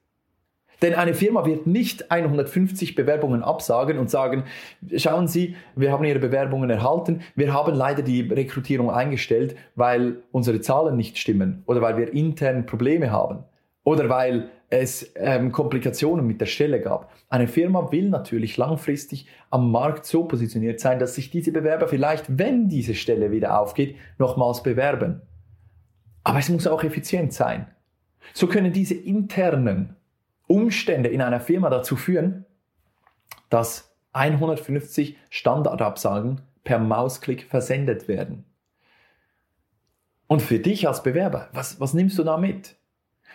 Denn 0.83 0.95
eine 0.95 1.15
Firma 1.15 1.47
wird 1.47 1.69
nicht 1.69 2.11
150 2.11 2.97
Bewerbungen 2.97 3.45
absagen 3.45 3.99
und 3.99 4.11
sagen, 4.11 4.45
schauen 4.97 5.29
Sie, 5.29 5.55
wir 5.77 5.93
haben 5.93 6.05
Ihre 6.05 6.19
Bewerbungen 6.19 6.69
erhalten, 6.69 7.21
wir 7.37 7.55
haben 7.55 7.77
leider 7.77 8.03
die 8.03 8.23
Rekrutierung 8.23 8.91
eingestellt, 8.91 9.55
weil 9.77 10.25
unsere 10.33 10.61
Zahlen 10.61 10.97
nicht 10.97 11.19
stimmen 11.19 11.63
oder 11.67 11.81
weil 11.81 11.97
wir 11.97 12.13
intern 12.13 12.67
Probleme 12.67 13.13
haben 13.13 13.45
oder 13.85 14.09
weil 14.09 14.51
es 14.73 15.13
ähm, 15.17 15.53
Komplikationen 15.53 16.27
mit 16.27 16.41
der 16.41 16.47
Stelle 16.47 16.81
gab. 16.81 17.13
Eine 17.29 17.47
Firma 17.47 17.93
will 17.93 18.09
natürlich 18.09 18.57
langfristig 18.57 19.27
am 19.51 19.71
Markt 19.71 20.07
so 20.07 20.25
positioniert 20.25 20.81
sein, 20.81 20.99
dass 20.99 21.15
sich 21.15 21.31
diese 21.31 21.53
Bewerber 21.53 21.89
vielleicht, 21.89 22.39
wenn 22.39 22.71
diese 22.71 22.95
Stelle 22.95 23.31
wieder 23.31 23.61
aufgeht, 23.61 23.97
nochmals 24.17 24.63
bewerben. 24.63 25.21
Aber 26.25 26.39
es 26.39 26.49
muss 26.49 26.67
auch 26.67 26.83
effizient 26.85 27.35
sein. 27.35 27.67
So 28.33 28.47
können 28.47 28.73
diese 28.73 28.95
internen 28.95 29.97
Umstände 30.47 31.11
in 31.11 31.21
einer 31.21 31.41
Firma 31.41 31.69
dazu 31.69 31.95
führen, 31.97 32.47
dass 33.51 33.95
150 34.15 35.19
Standardabsagen 35.29 36.41
per 36.65 36.79
Mausklick 36.79 37.45
versendet 37.45 38.09
werden. 38.09 38.47
Und 40.29 40.41
für 40.41 40.61
dich 40.61 40.89
als 40.89 41.03
Bewerber, 41.03 41.51
was, 41.53 41.79
was 41.79 41.93
nimmst 41.93 42.19
du 42.19 42.25
da 42.25 42.39
mit? 42.39 42.77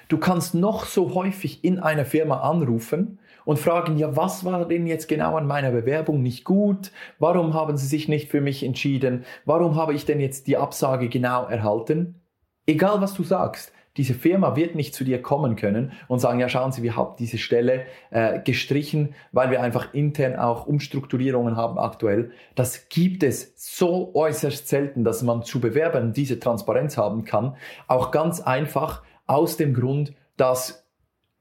Du 0.08 0.18
kannst 0.18 0.56
noch 0.56 0.86
so 0.86 1.14
häufig 1.14 1.64
in 1.64 1.80
einer 1.80 2.06
Firma 2.06 2.42
anrufen 2.42 3.20
und 3.46 3.60
fragen, 3.60 3.98
ja, 3.98 4.16
was 4.16 4.46
war 4.46 4.66
denn 4.66 4.88
jetzt 4.88 5.08
genau 5.08 5.36
an 5.36 5.48
meiner 5.48 5.72
Bewerbung 5.72 6.22
nicht 6.22 6.44
gut? 6.44 6.92
Warum 7.20 7.54
haben 7.54 7.78
Sie 7.78 7.88
sich 7.88 8.08
nicht 8.08 8.30
für 8.30 8.42
mich 8.42 8.64
entschieden? 8.64 9.26
Warum 9.46 9.76
habe 9.76 9.94
ich 9.94 10.06
denn 10.06 10.20
jetzt 10.20 10.48
die 10.48 10.58
Absage 10.58 11.10
genau 11.10 11.46
erhalten? 11.46 12.22
Egal 12.66 13.02
was 13.02 13.14
du 13.14 13.24
sagst, 13.24 13.72
diese 13.98 14.14
Firma 14.14 14.56
wird 14.56 14.76
nicht 14.76 14.94
zu 14.94 15.04
dir 15.04 15.22
kommen 15.22 15.56
können 15.56 15.92
und 16.08 16.20
sagen, 16.20 16.40
ja, 16.40 16.48
schauen 16.50 16.72
Sie, 16.72 16.84
wir 16.84 16.96
haben 16.96 17.16
diese 17.18 17.40
Stelle 17.40 17.86
äh, 18.12 18.40
gestrichen, 18.40 19.16
weil 19.32 19.50
wir 19.50 19.62
einfach 19.62 19.94
intern 19.94 20.36
auch 20.36 20.68
Umstrukturierungen 20.68 21.58
haben 21.58 21.80
aktuell. 21.80 22.32
Das 22.54 22.90
gibt 22.90 23.24
es 23.24 23.54
so 23.56 24.14
äußerst 24.14 24.68
selten, 24.68 25.04
dass 25.04 25.24
man 25.24 25.44
zu 25.44 25.60
Bewerbern 25.60 26.14
diese 26.14 26.40
Transparenz 26.40 26.96
haben 26.96 27.26
kann. 27.26 27.56
Auch 27.88 28.12
ganz 28.12 28.40
einfach, 28.40 29.02
aus 29.28 29.58
dem 29.58 29.74
Grund, 29.74 30.14
dass 30.38 30.88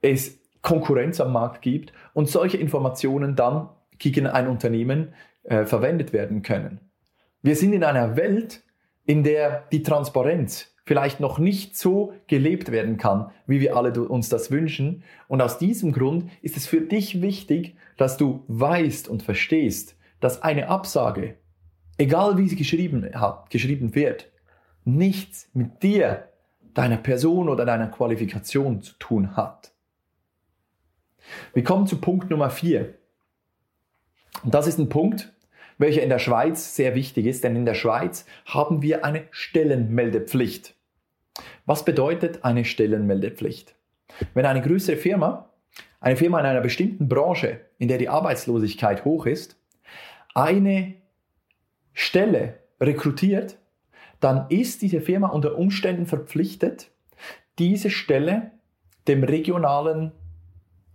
es 0.01 0.39
Konkurrenz 0.61 1.19
am 1.19 1.33
Markt 1.33 1.61
gibt 1.61 1.93
und 2.13 2.29
solche 2.29 2.57
Informationen 2.57 3.35
dann 3.35 3.69
gegen 3.97 4.27
ein 4.27 4.47
Unternehmen 4.47 5.13
äh, 5.43 5.65
verwendet 5.65 6.13
werden 6.13 6.41
können. 6.41 6.81
Wir 7.41 7.55
sind 7.55 7.73
in 7.73 7.83
einer 7.83 8.17
Welt, 8.17 8.63
in 9.05 9.23
der 9.23 9.63
die 9.71 9.83
Transparenz 9.83 10.73
vielleicht 10.85 11.19
noch 11.19 11.37
nicht 11.37 11.77
so 11.77 12.13
gelebt 12.27 12.71
werden 12.71 12.97
kann, 12.97 13.31
wie 13.45 13.59
wir 13.59 13.75
alle 13.75 13.91
uns 14.07 14.29
das 14.29 14.51
wünschen. 14.51 15.03
Und 15.27 15.41
aus 15.41 15.57
diesem 15.57 15.91
Grund 15.91 16.29
ist 16.41 16.55
es 16.55 16.65
für 16.65 16.81
dich 16.81 17.21
wichtig, 17.21 17.75
dass 17.97 18.17
du 18.17 18.43
weißt 18.47 19.09
und 19.09 19.21
verstehst, 19.21 19.97
dass 20.19 20.41
eine 20.41 20.69
Absage, 20.69 21.35
egal 21.97 22.37
wie 22.37 22.47
sie 22.47 22.55
geschrieben, 22.55 23.09
hat, 23.13 23.49
geschrieben 23.49 23.95
wird, 23.95 24.29
nichts 24.85 25.49
mit 25.53 25.83
dir 25.83 26.29
deiner 26.77 26.97
Person 26.97 27.49
oder 27.49 27.65
deiner 27.65 27.87
Qualifikation 27.87 28.83
zu 28.83 28.93
tun 28.99 29.35
hat. 29.35 29.71
Wir 31.53 31.63
kommen 31.63 31.87
zu 31.87 31.99
Punkt 31.99 32.29
Nummer 32.29 32.51
vier. 32.51 32.93
Und 34.43 34.53
das 34.53 34.67
ist 34.67 34.77
ein 34.77 34.87
Punkt, 34.87 35.33
welcher 35.79 36.03
in 36.03 36.09
der 36.09 36.19
Schweiz 36.19 36.75
sehr 36.75 36.93
wichtig 36.93 37.25
ist, 37.25 37.43
denn 37.43 37.55
in 37.55 37.65
der 37.65 37.73
Schweiz 37.73 38.25
haben 38.45 38.83
wir 38.83 39.03
eine 39.03 39.23
Stellenmeldepflicht. 39.31 40.75
Was 41.65 41.83
bedeutet 41.83 42.45
eine 42.45 42.63
Stellenmeldepflicht? 42.63 43.73
Wenn 44.35 44.45
eine 44.45 44.61
größere 44.61 44.97
Firma, 44.97 45.49
eine 45.99 46.15
Firma 46.15 46.39
in 46.39 46.45
einer 46.45 46.61
bestimmten 46.61 47.09
Branche, 47.09 47.61
in 47.79 47.87
der 47.87 47.97
die 47.97 48.09
Arbeitslosigkeit 48.09 49.03
hoch 49.03 49.25
ist, 49.25 49.59
eine 50.35 50.93
Stelle 51.93 52.59
rekrutiert, 52.79 53.57
dann 54.19 54.47
ist 54.49 54.81
diese 54.81 55.01
Firma 55.01 55.27
unter 55.29 55.57
Umständen 55.57 56.05
verpflichtet, 56.05 56.91
diese 57.59 57.89
Stelle 57.89 58.51
dem 59.07 59.23
regionalen 59.23 60.11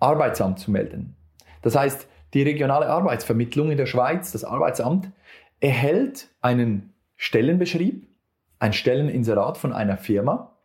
Arbeitsamt 0.01 0.59
zu 0.59 0.71
melden. 0.71 1.17
Das 1.63 1.77
heißt, 1.77 2.09
die 2.35 2.43
regionale 2.43 2.89
Arbeitsvermittlung 2.89 3.71
in 3.71 3.77
der 3.77 3.87
Schweiz, 3.87 4.33
das 4.33 4.45
Arbeitsamt, 4.45 5.11
erhält 5.61 6.29
einen 6.41 6.93
Stellenbeschrieb, 7.17 8.09
ein 8.59 8.73
Stelleninserat 8.73 9.59
von 9.59 9.73
einer 9.73 9.97
Firma 9.97 10.57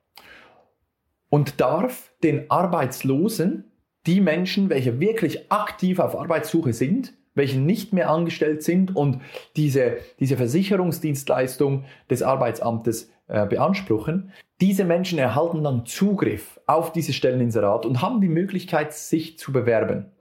und 1.29 1.59
darf 1.61 2.11
den 2.23 2.49
Arbeitslosen, 2.49 3.65
die 4.05 4.21
Menschen, 4.21 4.69
welche 4.69 4.99
wirklich 4.99 5.51
aktiv 5.51 5.99
auf 5.99 6.17
Arbeitssuche 6.17 6.73
sind, 6.73 7.13
welche 7.37 7.59
nicht 7.59 7.93
mehr 7.93 8.09
angestellt 8.09 8.63
sind 8.63 8.95
und 8.95 9.21
diese, 9.55 9.97
diese 10.19 10.37
Versicherungsdienstleistung 10.37 11.85
des 12.09 12.23
Arbeitsamtes 12.23 13.11
äh, 13.27 13.45
beanspruchen, 13.45 14.31
Diese 14.59 14.85
Menschen 14.85 15.19
erhalten 15.19 15.63
dann 15.63 15.85
Zugriff 15.85 16.59
auf 16.65 16.91
diese 16.91 17.13
Stelleninserat 17.13 17.85
und 17.85 18.01
haben 18.01 18.21
die 18.21 18.27
Möglichkeit, 18.27 18.91
sich 18.93 19.37
zu 19.37 19.51
bewerben. 19.51 20.11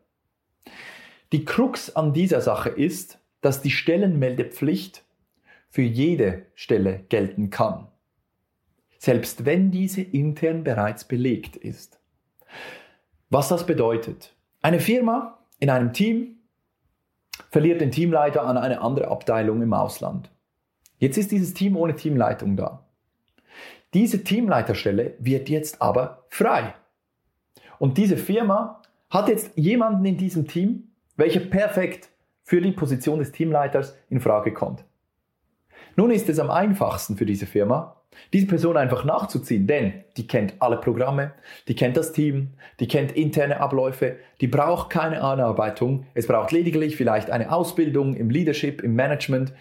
Die 1.32 1.44
Krux 1.44 1.96
an 1.96 2.12
dieser 2.12 2.42
Sache 2.42 2.68
ist, 2.68 3.18
dass 3.40 3.62
die 3.62 3.70
Stellenmeldepflicht 3.70 5.04
für 5.70 5.82
jede 5.82 6.46
Stelle 6.54 7.04
gelten 7.08 7.48
kann, 7.48 7.88
selbst 8.98 9.46
wenn 9.46 9.70
diese 9.70 10.02
intern 10.02 10.64
bereits 10.64 11.04
belegt 11.04 11.56
ist. 11.56 11.98
Was 13.30 13.48
das 13.48 13.66
bedeutet? 13.66 14.34
Eine 14.62 14.80
Firma 14.80 15.38
in 15.58 15.70
einem 15.70 15.92
Team 15.92 16.35
verliert 17.56 17.80
den 17.80 17.90
Teamleiter 17.90 18.44
an 18.44 18.58
eine 18.58 18.82
andere 18.82 19.08
Abteilung 19.08 19.62
im 19.62 19.72
Ausland. 19.72 20.30
Jetzt 20.98 21.16
ist 21.16 21.32
dieses 21.32 21.54
Team 21.54 21.74
ohne 21.74 21.96
Teamleitung 21.96 22.54
da. 22.54 22.84
Diese 23.94 24.22
Teamleiterstelle 24.22 25.14
wird 25.20 25.48
jetzt 25.48 25.80
aber 25.80 26.26
frei. 26.28 26.74
Und 27.78 27.96
diese 27.96 28.18
Firma 28.18 28.82
hat 29.08 29.30
jetzt 29.30 29.56
jemanden 29.56 30.04
in 30.04 30.18
diesem 30.18 30.46
Team, 30.46 30.88
welcher 31.16 31.40
perfekt 31.40 32.10
für 32.42 32.60
die 32.60 32.72
Position 32.72 33.20
des 33.20 33.32
Teamleiters 33.32 33.96
in 34.10 34.20
Frage 34.20 34.52
kommt. 34.52 34.84
Nun 35.96 36.10
ist 36.10 36.28
es 36.28 36.38
am 36.38 36.50
einfachsten 36.50 37.16
für 37.16 37.24
diese 37.24 37.46
Firma, 37.46 37.95
diese 38.32 38.46
Person 38.46 38.76
einfach 38.76 39.04
nachzuziehen, 39.04 39.66
denn 39.66 40.04
die 40.16 40.26
kennt 40.26 40.54
alle 40.60 40.78
Programme, 40.78 41.32
die 41.68 41.74
kennt 41.74 41.96
das 41.96 42.12
Team, 42.12 42.54
die 42.80 42.88
kennt 42.88 43.12
interne 43.12 43.60
Abläufe, 43.60 44.16
die 44.40 44.48
braucht 44.48 44.90
keine 44.90 45.22
Anarbeitung, 45.22 46.06
es 46.14 46.26
braucht 46.26 46.52
lediglich 46.52 46.96
vielleicht 46.96 47.30
eine 47.30 47.52
Ausbildung 47.52 48.14
im 48.14 48.30
Leadership, 48.30 48.82
im 48.82 48.94
Management 48.94 49.52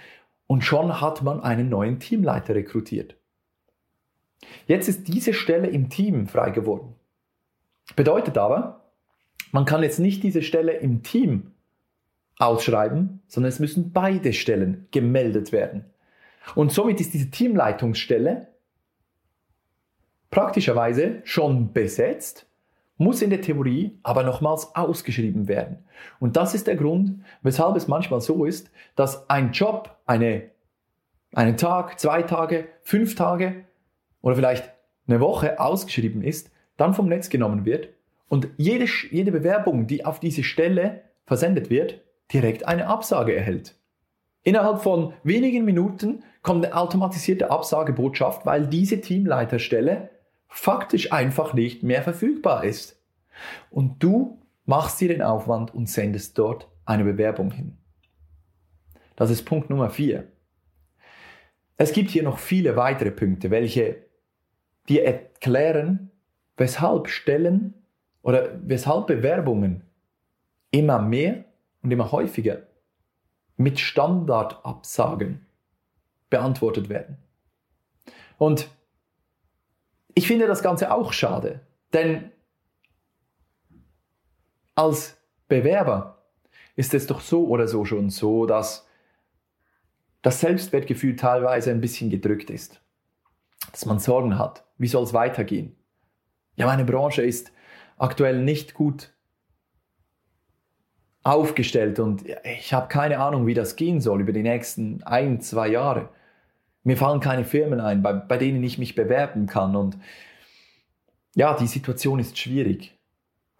und 0.47 0.63
schon 0.63 1.01
hat 1.01 1.23
man 1.23 1.41
einen 1.41 1.69
neuen 1.69 1.99
Teamleiter 1.99 2.55
rekrutiert. 2.55 3.15
Jetzt 4.67 4.87
ist 4.87 5.07
diese 5.07 5.33
Stelle 5.33 5.67
im 5.67 5.89
Team 5.89 6.27
frei 6.27 6.51
geworden. 6.51 6.95
Bedeutet 7.95 8.37
aber, 8.37 8.91
man 9.51 9.65
kann 9.65 9.83
jetzt 9.83 9.99
nicht 9.99 10.23
diese 10.23 10.41
Stelle 10.41 10.73
im 10.73 11.03
Team 11.03 11.51
ausschreiben, 12.37 13.21
sondern 13.27 13.49
es 13.49 13.59
müssen 13.59 13.91
beide 13.91 14.33
Stellen 14.33 14.87
gemeldet 14.91 15.51
werden. 15.51 15.85
Und 16.53 16.71
somit 16.71 17.01
ist 17.01 17.13
diese 17.13 17.31
Teamleitungsstelle 17.31 18.47
praktischerweise 20.29 21.21
schon 21.23 21.73
besetzt, 21.73 22.45
muss 22.97 23.21
in 23.21 23.29
der 23.29 23.41
Theorie 23.41 23.97
aber 24.03 24.23
nochmals 24.23 24.75
ausgeschrieben 24.75 25.47
werden. 25.47 25.85
Und 26.19 26.37
das 26.37 26.53
ist 26.53 26.67
der 26.67 26.75
Grund, 26.75 27.23
weshalb 27.41 27.75
es 27.75 27.87
manchmal 27.87 28.21
so 28.21 28.45
ist, 28.45 28.71
dass 28.95 29.29
ein 29.29 29.51
Job, 29.51 29.97
eine, 30.05 30.51
einen 31.33 31.57
Tag, 31.57 31.99
zwei 31.99 32.21
Tage, 32.21 32.67
fünf 32.83 33.15
Tage 33.15 33.65
oder 34.21 34.35
vielleicht 34.35 34.71
eine 35.07 35.19
Woche 35.19 35.59
ausgeschrieben 35.59 36.21
ist, 36.21 36.51
dann 36.77 36.93
vom 36.93 37.07
Netz 37.07 37.29
genommen 37.29 37.65
wird 37.65 37.89
und 38.27 38.49
jede, 38.57 38.85
jede 39.11 39.31
Bewerbung, 39.31 39.87
die 39.87 40.05
auf 40.05 40.19
diese 40.19 40.43
Stelle 40.43 41.01
versendet 41.25 41.69
wird, 41.69 42.01
direkt 42.33 42.67
eine 42.67 42.87
Absage 42.87 43.35
erhält. 43.35 43.75
Innerhalb 44.45 44.83
von 44.83 45.13
wenigen 45.23 45.65
Minuten 45.65 46.23
kommt 46.43 46.63
eine 46.63 46.75
automatisierte 46.75 47.49
Absagebotschaft, 47.49 48.45
weil 48.45 48.67
diese 48.67 49.01
Teamleiterstelle 49.01 50.11
faktisch 50.47 51.11
einfach 51.11 51.55
nicht 51.55 51.81
mehr 51.81 52.03
verfügbar 52.03 52.63
ist. 52.63 53.01
Und 53.71 54.03
du 54.03 54.39
machst 54.65 55.01
dir 55.01 55.07
den 55.07 55.23
Aufwand 55.23 55.73
und 55.73 55.89
sendest 55.89 56.37
dort 56.37 56.69
eine 56.85 57.03
Bewerbung 57.03 57.49
hin. 57.49 57.75
Das 59.15 59.31
ist 59.31 59.45
Punkt 59.45 59.71
Nummer 59.71 59.89
vier. 59.89 60.27
Es 61.77 61.91
gibt 61.91 62.11
hier 62.11 62.21
noch 62.21 62.37
viele 62.37 62.75
weitere 62.75 63.09
Punkte, 63.09 63.49
welche 63.49 64.03
dir 64.87 65.05
erklären, 65.05 66.11
weshalb 66.55 67.07
Stellen 67.07 67.73
oder 68.21 68.49
weshalb 68.61 69.07
Bewerbungen 69.07 69.81
immer 70.69 71.01
mehr 71.01 71.45
und 71.81 71.89
immer 71.89 72.11
häufiger 72.11 72.59
mit 73.57 73.79
Standardabsagen 73.79 75.45
beantwortet 76.29 76.89
werden. 76.89 77.17
Und 78.38 78.69
ich 80.13 80.27
finde 80.27 80.47
das 80.47 80.62
Ganze 80.62 80.91
auch 80.91 81.13
schade, 81.13 81.62
denn 81.93 82.32
als 84.75 85.17
Bewerber 85.47 86.23
ist 86.75 86.93
es 86.93 87.08
doch 87.08 87.21
so 87.21 87.47
oder 87.47 87.67
so 87.67 87.86
schon 87.86 88.10
so, 88.10 88.45
dass 88.45 88.88
das 90.21 90.41
Selbstwertgefühl 90.41 91.15
teilweise 91.15 91.71
ein 91.71 91.82
bisschen 91.82 92.10
gedrückt 92.10 92.49
ist. 92.49 92.82
Dass 93.71 93.86
man 93.86 93.99
Sorgen 93.99 94.38
hat. 94.38 94.65
Wie 94.77 94.88
soll 94.88 95.03
es 95.03 95.13
weitergehen? 95.13 95.75
Ja, 96.56 96.65
meine 96.65 96.86
Branche 96.86 97.21
ist 97.21 97.51
aktuell 97.97 98.41
nicht 98.41 98.73
gut 98.73 99.13
aufgestellt 101.25 101.99
und 101.99 102.23
ich 102.43 102.71
habe 102.71 102.88
keine 102.88 103.19
Ahnung, 103.19 103.47
wie 103.47 103.55
das 103.55 103.75
gehen 103.75 103.99
soll 103.99 104.21
über 104.21 104.31
die 104.31 104.43
nächsten 104.43 105.01
ein, 105.03 105.41
zwei 105.41 105.67
Jahre. 105.67 106.09
Mir 106.83 106.97
fallen 106.97 107.19
keine 107.19 107.43
Firmen 107.43 107.81
ein, 107.81 108.03
bei, 108.03 108.13
bei 108.13 108.38
denen 108.38 108.63
ich 108.63 108.77
mich 108.77 108.93
bewerben 108.93 109.47
kann 109.47 109.75
und 109.75 109.97
ja, 111.33 111.55
die 111.55 111.67
Situation 111.67 112.19
ist 112.19 112.38
schwierig. 112.38 112.95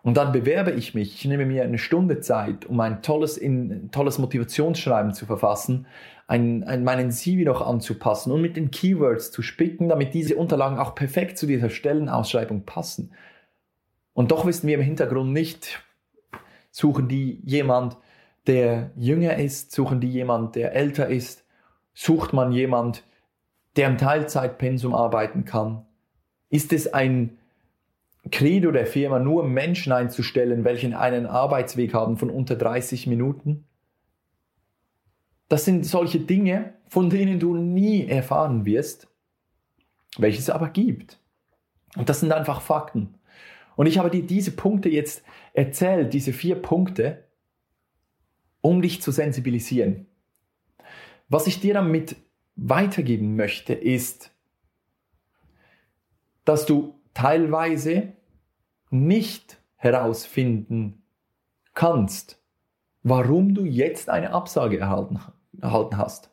Und 0.04 0.16
dann 0.18 0.32
bewerbe 0.32 0.70
ich 0.72 0.94
mich, 0.94 1.16
ich 1.16 1.26
nehme 1.26 1.48
mir 1.48 1.64
eine 1.64 1.80
Stunde 1.80 2.20
Zeit, 2.20 2.68
um 2.68 2.80
ein 2.80 3.02
tolles, 3.02 3.42
ein 3.42 3.90
tolles 3.92 4.20
Motivationsschreiben 4.20 5.16
zu 5.16 5.26
verfassen, 5.26 5.88
ein, 6.28 6.64
ein, 6.66 6.84
meinen 6.84 7.12
CV 7.12 7.44
noch 7.46 7.66
anzupassen 7.66 8.32
und 8.32 8.42
mit 8.42 8.58
den 8.58 8.70
Keywords 8.70 9.32
zu 9.32 9.42
spicken, 9.42 9.90
damit 9.90 10.14
diese 10.14 10.36
Unterlagen 10.36 10.78
auch 10.78 10.94
perfekt 10.94 11.40
zu 11.40 11.48
dieser 11.48 11.72
Stellenausschreibung 11.72 12.64
passen. 12.64 13.12
Und 14.14 14.30
doch 14.32 14.46
wissen 14.46 14.68
wir 14.68 14.76
im 14.76 14.82
Hintergrund 14.82 15.34
nicht, 15.34 15.84
Suchen 16.76 17.08
die 17.08 17.40
jemand, 17.46 17.96
der 18.48 18.92
jünger 18.98 19.38
ist? 19.38 19.72
Suchen 19.72 20.02
die 20.02 20.10
jemand, 20.10 20.56
der 20.56 20.74
älter 20.74 21.08
ist? 21.08 21.46
Sucht 21.94 22.34
man 22.34 22.52
jemand, 22.52 23.06
der 23.78 23.88
im 23.88 23.98
Teilzeitpensum 23.98 24.94
arbeiten 24.94 25.46
kann? 25.46 25.86
Ist 26.50 26.74
es 26.74 26.94
ein 26.94 27.38
Credo 28.30 28.72
der 28.72 28.88
Firma, 28.88 29.20
nur 29.20 29.46
Menschen 29.48 29.94
einzustellen, 29.94 30.66
welche 30.66 31.00
einen 31.00 31.28
Arbeitsweg 31.28 31.94
haben 31.94 32.18
von 32.18 32.30
unter 32.30 32.58
30 32.58 33.08
Minuten? 33.08 33.64
Das 35.48 35.64
sind 35.64 35.86
solche 35.86 36.20
Dinge, 36.20 36.74
von 36.90 37.10
denen 37.10 37.40
du 37.40 37.56
nie 37.56 38.06
erfahren 38.06 38.66
wirst, 38.66 39.08
welche 40.18 40.40
es 40.40 40.50
aber 40.50 40.68
gibt. 40.68 41.22
Und 41.96 42.10
das 42.10 42.20
sind 42.20 42.34
einfach 42.34 42.60
Fakten. 42.60 43.16
Und 43.76 43.88
ich 43.88 43.98
habe 43.98 44.10
dir 44.10 44.24
diese 44.24 44.52
Punkte 44.52 44.90
jetzt 44.90 45.24
erzählt, 45.54 46.14
diese 46.14 46.34
vier 46.34 46.56
Punkte, 46.56 47.24
um 48.62 48.82
dich 48.82 49.02
zu 49.02 49.12
sensibilisieren. 49.12 50.08
Was 51.28 51.48
ich 51.48 51.60
dir 51.60 51.74
damit 51.74 52.16
weitergeben 52.56 53.36
möchte, 53.36 53.74
ist, 53.74 54.32
dass 56.46 56.66
du 56.66 57.00
teilweise 57.14 58.14
nicht 58.92 59.58
herausfinden 59.76 61.04
kannst, 61.74 62.42
warum 63.04 63.54
du 63.54 63.66
jetzt 63.66 64.10
eine 64.10 64.32
Absage 64.32 64.80
erhalten, 64.80 65.20
erhalten 65.62 65.98
hast. 65.98 66.32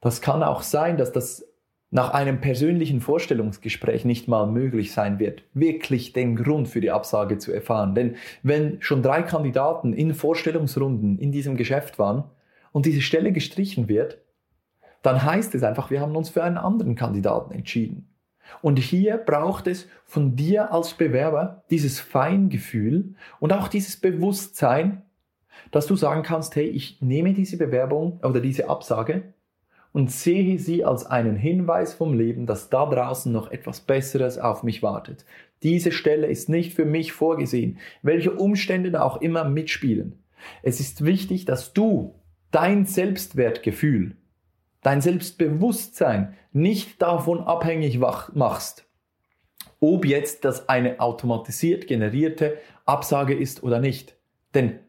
Das 0.00 0.20
kann 0.20 0.42
auch 0.42 0.62
sein, 0.62 0.96
dass 0.96 1.12
das 1.12 1.46
nach 1.94 2.10
einem 2.10 2.40
persönlichen 2.40 3.00
Vorstellungsgespräch 3.00 4.04
nicht 4.04 4.26
mal 4.26 4.48
möglich 4.48 4.92
sein 4.92 5.20
wird, 5.20 5.44
wirklich 5.54 6.12
den 6.12 6.34
Grund 6.34 6.66
für 6.66 6.80
die 6.80 6.90
Absage 6.90 7.38
zu 7.38 7.52
erfahren. 7.52 7.94
Denn 7.94 8.16
wenn 8.42 8.82
schon 8.82 9.00
drei 9.00 9.22
Kandidaten 9.22 9.92
in 9.92 10.12
Vorstellungsrunden 10.12 11.20
in 11.20 11.30
diesem 11.30 11.56
Geschäft 11.56 12.00
waren 12.00 12.24
und 12.72 12.84
diese 12.84 13.00
Stelle 13.00 13.30
gestrichen 13.30 13.86
wird, 13.86 14.18
dann 15.02 15.22
heißt 15.22 15.54
es 15.54 15.62
einfach, 15.62 15.92
wir 15.92 16.00
haben 16.00 16.16
uns 16.16 16.30
für 16.30 16.42
einen 16.42 16.56
anderen 16.56 16.96
Kandidaten 16.96 17.54
entschieden. 17.54 18.08
Und 18.60 18.80
hier 18.80 19.16
braucht 19.16 19.68
es 19.68 19.86
von 20.04 20.34
dir 20.34 20.72
als 20.72 20.94
Bewerber 20.94 21.62
dieses 21.70 22.00
Feingefühl 22.00 23.14
und 23.38 23.52
auch 23.52 23.68
dieses 23.68 24.00
Bewusstsein, 24.00 25.02
dass 25.70 25.86
du 25.86 25.94
sagen 25.94 26.24
kannst, 26.24 26.56
hey, 26.56 26.66
ich 26.66 27.00
nehme 27.00 27.34
diese 27.34 27.56
Bewerbung 27.56 28.18
oder 28.24 28.40
diese 28.40 28.68
Absage 28.68 29.33
und 29.94 30.10
sehe 30.10 30.58
sie 30.58 30.84
als 30.84 31.06
einen 31.06 31.36
Hinweis 31.36 31.94
vom 31.94 32.18
Leben, 32.18 32.46
dass 32.46 32.68
da 32.68 32.84
draußen 32.84 33.32
noch 33.32 33.52
etwas 33.52 33.80
Besseres 33.80 34.38
auf 34.38 34.64
mich 34.64 34.82
wartet. 34.82 35.24
Diese 35.62 35.92
Stelle 35.92 36.26
ist 36.26 36.48
nicht 36.48 36.74
für 36.74 36.84
mich 36.84 37.12
vorgesehen, 37.12 37.78
welche 38.02 38.32
Umstände 38.32 39.00
auch 39.04 39.20
immer 39.22 39.44
mitspielen. 39.44 40.18
Es 40.64 40.80
ist 40.80 41.04
wichtig, 41.04 41.44
dass 41.44 41.74
du 41.74 42.16
dein 42.50 42.86
Selbstwertgefühl, 42.86 44.16
dein 44.82 45.00
Selbstbewusstsein 45.00 46.34
nicht 46.52 47.00
davon 47.00 47.38
abhängig 47.38 48.00
machst, 48.00 48.88
ob 49.78 50.04
jetzt 50.04 50.44
das 50.44 50.68
eine 50.68 50.98
automatisiert 50.98 51.86
generierte 51.86 52.58
Absage 52.84 53.34
ist 53.34 53.62
oder 53.62 53.78
nicht. 53.78 54.16
Denn 54.54 54.80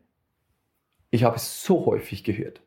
ich 1.12 1.24
habe 1.24 1.36
es 1.36 1.64
so 1.64 1.86
häufig 1.86 2.24
gehört 2.24 2.65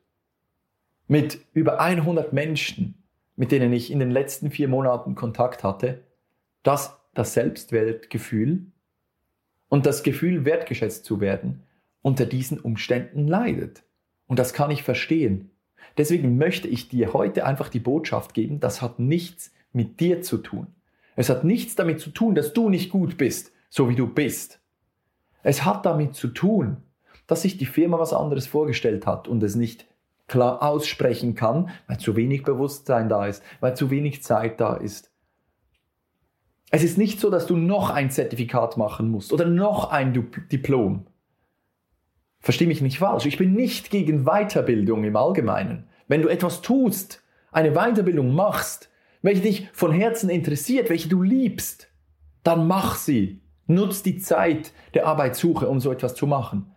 mit 1.08 1.40
über 1.54 1.80
100 1.80 2.32
Menschen, 2.32 2.94
mit 3.34 3.50
denen 3.50 3.72
ich 3.72 3.90
in 3.90 3.98
den 3.98 4.10
letzten 4.10 4.50
vier 4.50 4.68
Monaten 4.68 5.14
Kontakt 5.14 5.64
hatte, 5.64 6.02
dass 6.62 7.00
das 7.14 7.34
Selbstwertgefühl 7.34 8.66
und 9.68 9.86
das 9.86 10.02
Gefühl, 10.02 10.44
wertgeschätzt 10.44 11.04
zu 11.04 11.20
werden, 11.20 11.62
unter 12.02 12.26
diesen 12.26 12.60
Umständen 12.60 13.26
leidet. 13.26 13.82
Und 14.26 14.38
das 14.38 14.52
kann 14.52 14.70
ich 14.70 14.82
verstehen. 14.82 15.50
Deswegen 15.96 16.38
möchte 16.38 16.68
ich 16.68 16.88
dir 16.88 17.12
heute 17.12 17.44
einfach 17.44 17.70
die 17.70 17.80
Botschaft 17.80 18.34
geben, 18.34 18.60
das 18.60 18.82
hat 18.82 18.98
nichts 18.98 19.52
mit 19.72 20.00
dir 20.00 20.22
zu 20.22 20.38
tun. 20.38 20.68
Es 21.16 21.28
hat 21.28 21.42
nichts 21.42 21.74
damit 21.74 22.00
zu 22.00 22.10
tun, 22.10 22.34
dass 22.34 22.52
du 22.52 22.68
nicht 22.68 22.90
gut 22.90 23.16
bist, 23.16 23.52
so 23.68 23.88
wie 23.88 23.96
du 23.96 24.06
bist. 24.06 24.60
Es 25.42 25.64
hat 25.64 25.84
damit 25.86 26.14
zu 26.14 26.28
tun, 26.28 26.76
dass 27.26 27.42
sich 27.42 27.56
die 27.56 27.66
Firma 27.66 27.98
was 27.98 28.12
anderes 28.12 28.46
vorgestellt 28.46 29.06
hat 29.06 29.26
und 29.26 29.42
es 29.42 29.56
nicht 29.56 29.86
klar 30.28 30.62
aussprechen 30.62 31.34
kann, 31.34 31.70
weil 31.86 31.98
zu 31.98 32.14
wenig 32.14 32.42
Bewusstsein 32.42 33.08
da 33.08 33.26
ist, 33.26 33.42
weil 33.60 33.76
zu 33.76 33.90
wenig 33.90 34.22
Zeit 34.22 34.60
da 34.60 34.74
ist. 34.74 35.10
Es 36.70 36.84
ist 36.84 36.98
nicht 36.98 37.18
so, 37.18 37.30
dass 37.30 37.46
du 37.46 37.56
noch 37.56 37.90
ein 37.90 38.10
Zertifikat 38.10 38.76
machen 38.76 39.10
musst 39.10 39.32
oder 39.32 39.46
noch 39.46 39.90
ein 39.90 40.12
Diplom. 40.52 41.06
Versteh 42.40 42.66
mich 42.66 42.82
nicht 42.82 42.98
falsch. 42.98 43.26
Ich 43.26 43.38
bin 43.38 43.54
nicht 43.54 43.90
gegen 43.90 44.24
Weiterbildung 44.24 45.04
im 45.04 45.16
Allgemeinen. 45.16 45.88
Wenn 46.06 46.22
du 46.22 46.28
etwas 46.28 46.60
tust, 46.60 47.22
eine 47.50 47.72
Weiterbildung 47.72 48.34
machst, 48.34 48.90
welche 49.22 49.42
dich 49.42 49.68
von 49.72 49.92
Herzen 49.92 50.30
interessiert, 50.30 50.90
welche 50.90 51.08
du 51.08 51.22
liebst, 51.22 51.88
dann 52.44 52.66
mach 52.66 52.96
sie. 52.96 53.42
Nutz 53.66 54.02
die 54.02 54.18
Zeit 54.18 54.72
der 54.94 55.06
Arbeitssuche, 55.06 55.68
um 55.68 55.80
so 55.80 55.90
etwas 55.90 56.14
zu 56.14 56.26
machen. 56.26 56.74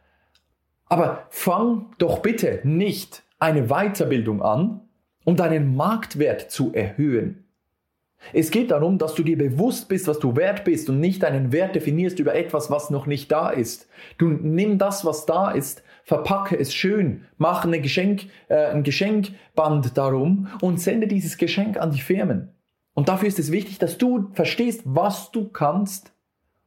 Aber 0.88 1.28
fang 1.30 1.94
doch 2.00 2.20
bitte 2.20 2.60
nicht 2.64 3.24
eine 3.42 3.68
Weiterbildung 3.68 4.42
an, 4.42 4.82
um 5.26 5.36
deinen 5.36 5.76
Marktwert 5.76 6.52
zu 6.52 6.74
erhöhen. 6.74 7.46
Es 8.34 8.52
geht 8.52 8.70
darum, 8.70 9.00
dass 9.00 9.16
du 9.16 9.24
dir 9.24 9.38
bewusst 9.38 9.90
bist, 9.90 10.08
was 10.08 10.20
du 10.20 10.36
wert 10.36 10.64
bist 10.64 10.90
und 10.90 11.00
nicht 11.00 11.24
deinen 11.24 11.52
Wert 11.52 11.74
definierst 11.74 12.20
über 12.20 12.36
etwas, 12.36 12.70
was 12.70 12.92
noch 12.92 13.08
nicht 13.08 13.32
da 13.32 13.50
ist. 13.50 13.90
Du 14.20 14.30
nimm 14.30 14.78
das, 14.78 15.06
was 15.06 15.26
da 15.26 15.50
ist, 15.50 15.84
verpacke 16.04 16.58
es 16.58 16.72
schön, 16.72 17.26
mach 17.38 17.66
eine 17.66 17.82
Geschenk, 17.82 18.28
äh, 18.48 18.68
ein 18.68 18.84
Geschenkband 18.84 19.98
darum 19.98 20.48
und 20.62 20.80
sende 20.80 21.08
dieses 21.08 21.38
Geschenk 21.38 21.78
an 21.78 21.92
die 21.92 22.02
Firmen. 22.02 22.50
Und 22.94 23.10
dafür 23.10 23.28
ist 23.28 23.40
es 23.40 23.52
wichtig, 23.52 23.80
dass 23.80 23.98
du 23.98 24.30
verstehst, 24.34 24.82
was 24.86 25.32
du 25.32 25.48
kannst 25.50 26.14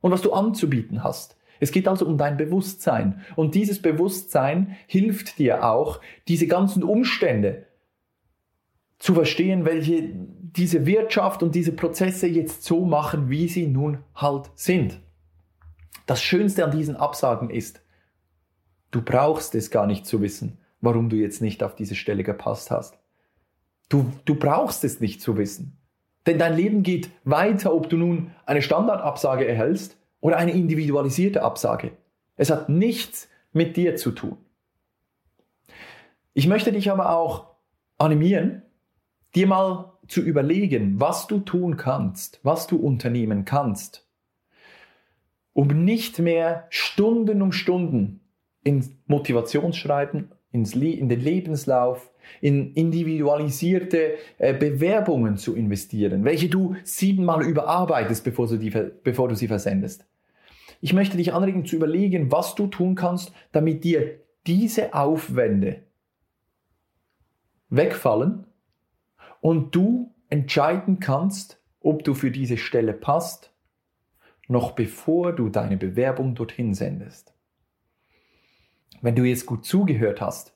und 0.00 0.10
was 0.10 0.22
du 0.22 0.32
anzubieten 0.32 1.04
hast. 1.04 1.36
Es 1.64 1.72
geht 1.72 1.88
also 1.88 2.04
um 2.04 2.18
dein 2.18 2.36
Bewusstsein. 2.36 3.22
Und 3.36 3.54
dieses 3.54 3.80
Bewusstsein 3.80 4.76
hilft 4.86 5.38
dir 5.38 5.64
auch, 5.64 5.98
diese 6.28 6.46
ganzen 6.46 6.82
Umstände 6.82 7.64
zu 8.98 9.14
verstehen, 9.14 9.64
welche 9.64 10.10
diese 10.12 10.84
Wirtschaft 10.84 11.42
und 11.42 11.54
diese 11.54 11.72
Prozesse 11.72 12.26
jetzt 12.26 12.64
so 12.64 12.84
machen, 12.84 13.30
wie 13.30 13.48
sie 13.48 13.66
nun 13.66 14.00
halt 14.14 14.50
sind. 14.54 15.00
Das 16.04 16.22
Schönste 16.22 16.66
an 16.66 16.70
diesen 16.70 16.96
Absagen 16.96 17.48
ist, 17.48 17.80
du 18.90 19.00
brauchst 19.00 19.54
es 19.54 19.70
gar 19.70 19.86
nicht 19.86 20.04
zu 20.04 20.20
wissen, 20.20 20.58
warum 20.82 21.08
du 21.08 21.16
jetzt 21.16 21.40
nicht 21.40 21.62
auf 21.62 21.74
diese 21.74 21.94
Stelle 21.94 22.24
gepasst 22.24 22.70
hast. 22.70 22.98
Du, 23.88 24.12
du 24.26 24.34
brauchst 24.34 24.84
es 24.84 25.00
nicht 25.00 25.22
zu 25.22 25.38
wissen. 25.38 25.78
Denn 26.26 26.38
dein 26.38 26.56
Leben 26.56 26.82
geht 26.82 27.08
weiter, 27.24 27.72
ob 27.74 27.88
du 27.88 27.96
nun 27.96 28.32
eine 28.44 28.60
Standardabsage 28.60 29.48
erhältst 29.48 29.96
oder 30.24 30.38
eine 30.38 30.52
individualisierte 30.52 31.42
Absage. 31.42 31.92
Es 32.36 32.48
hat 32.48 32.70
nichts 32.70 33.28
mit 33.52 33.76
dir 33.76 33.96
zu 33.96 34.10
tun. 34.10 34.38
Ich 36.32 36.46
möchte 36.46 36.72
dich 36.72 36.90
aber 36.90 37.10
auch 37.10 37.56
animieren, 37.98 38.62
dir 39.34 39.46
mal 39.46 39.92
zu 40.08 40.22
überlegen, 40.22 40.98
was 40.98 41.26
du 41.26 41.40
tun 41.40 41.76
kannst, 41.76 42.40
was 42.42 42.66
du 42.66 42.76
unternehmen 42.76 43.44
kannst, 43.44 44.08
um 45.52 45.68
nicht 45.84 46.18
mehr 46.18 46.68
Stunden 46.70 47.42
um 47.42 47.52
Stunden 47.52 48.20
in 48.62 48.96
Motivationsschreiben, 49.06 50.32
ins 50.52 50.74
Le 50.74 50.92
in 50.92 51.10
den 51.10 51.20
Lebenslauf, 51.20 52.10
in 52.40 52.72
individualisierte 52.72 54.14
äh, 54.38 54.54
Bewerbungen 54.54 55.36
zu 55.36 55.54
investieren, 55.54 56.24
welche 56.24 56.48
du 56.48 56.76
siebenmal 56.82 57.44
überarbeitest, 57.44 58.24
bevor 58.24 58.46
du, 58.46 58.56
die, 58.56 58.70
bevor 58.70 59.28
du 59.28 59.34
sie 59.36 59.48
versendest. 59.48 60.06
Ich 60.84 60.92
möchte 60.92 61.16
dich 61.16 61.32
anregen 61.32 61.64
zu 61.64 61.76
überlegen, 61.76 62.30
was 62.30 62.56
du 62.56 62.66
tun 62.66 62.94
kannst, 62.94 63.32
damit 63.52 63.84
dir 63.84 64.20
diese 64.46 64.92
Aufwände 64.92 65.82
wegfallen 67.70 68.44
und 69.40 69.74
du 69.74 70.12
entscheiden 70.28 71.00
kannst, 71.00 71.58
ob 71.80 72.04
du 72.04 72.12
für 72.12 72.30
diese 72.30 72.58
Stelle 72.58 72.92
passt, 72.92 73.50
noch 74.46 74.72
bevor 74.72 75.32
du 75.32 75.48
deine 75.48 75.78
Bewerbung 75.78 76.34
dorthin 76.34 76.74
sendest. 76.74 77.32
Wenn 79.00 79.16
du 79.16 79.24
jetzt 79.24 79.46
gut 79.46 79.64
zugehört 79.64 80.20
hast, 80.20 80.54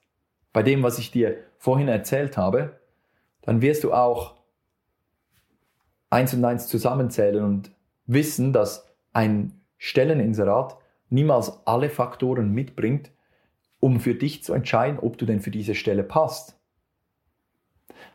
bei 0.52 0.62
dem, 0.62 0.82
was 0.82 0.98
ich 0.98 1.10
dir 1.10 1.38
vorhin 1.56 1.88
erzählt 1.88 2.36
habe, 2.36 2.78
dann 3.40 3.62
wirst 3.62 3.82
du 3.82 3.94
auch 3.94 4.42
eins 6.10 6.34
und 6.34 6.44
eins 6.44 6.66
zusammenzählen 6.66 7.42
und 7.42 7.70
wissen, 8.04 8.52
dass 8.52 8.86
ein 9.14 9.57
Stelleninserat 9.78 10.76
niemals 11.08 11.66
alle 11.66 11.88
Faktoren 11.88 12.52
mitbringt, 12.52 13.10
um 13.80 14.00
für 14.00 14.14
dich 14.14 14.42
zu 14.42 14.52
entscheiden, 14.52 14.98
ob 14.98 15.18
du 15.18 15.26
denn 15.26 15.40
für 15.40 15.50
diese 15.50 15.74
Stelle 15.74 16.02
passt. 16.02 16.58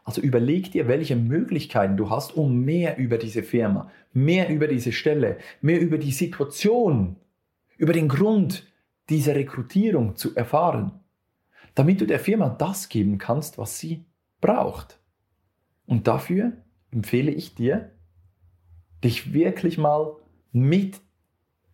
Also 0.03 0.21
überleg 0.21 0.71
dir, 0.71 0.87
welche 0.87 1.15
Möglichkeiten 1.15 1.97
du 1.97 2.09
hast, 2.09 2.35
um 2.35 2.61
mehr 2.61 2.97
über 2.97 3.17
diese 3.17 3.43
Firma, 3.43 3.89
mehr 4.11 4.49
über 4.49 4.67
diese 4.67 4.91
Stelle, 4.91 5.37
mehr 5.61 5.79
über 5.79 5.97
die 5.97 6.11
Situation, 6.11 7.15
über 7.77 7.93
den 7.93 8.07
Grund 8.07 8.67
dieser 9.09 9.35
Rekrutierung 9.35 10.15
zu 10.15 10.35
erfahren, 10.35 10.99
damit 11.75 12.01
du 12.01 12.05
der 12.05 12.19
Firma 12.19 12.49
das 12.49 12.89
geben 12.89 13.17
kannst, 13.17 13.57
was 13.57 13.79
sie 13.79 14.05
braucht. 14.41 14.99
Und 15.85 16.07
dafür 16.07 16.53
empfehle 16.91 17.31
ich 17.31 17.55
dir, 17.55 17.91
dich 19.03 19.33
wirklich 19.33 19.77
mal 19.77 20.15
mit 20.51 21.01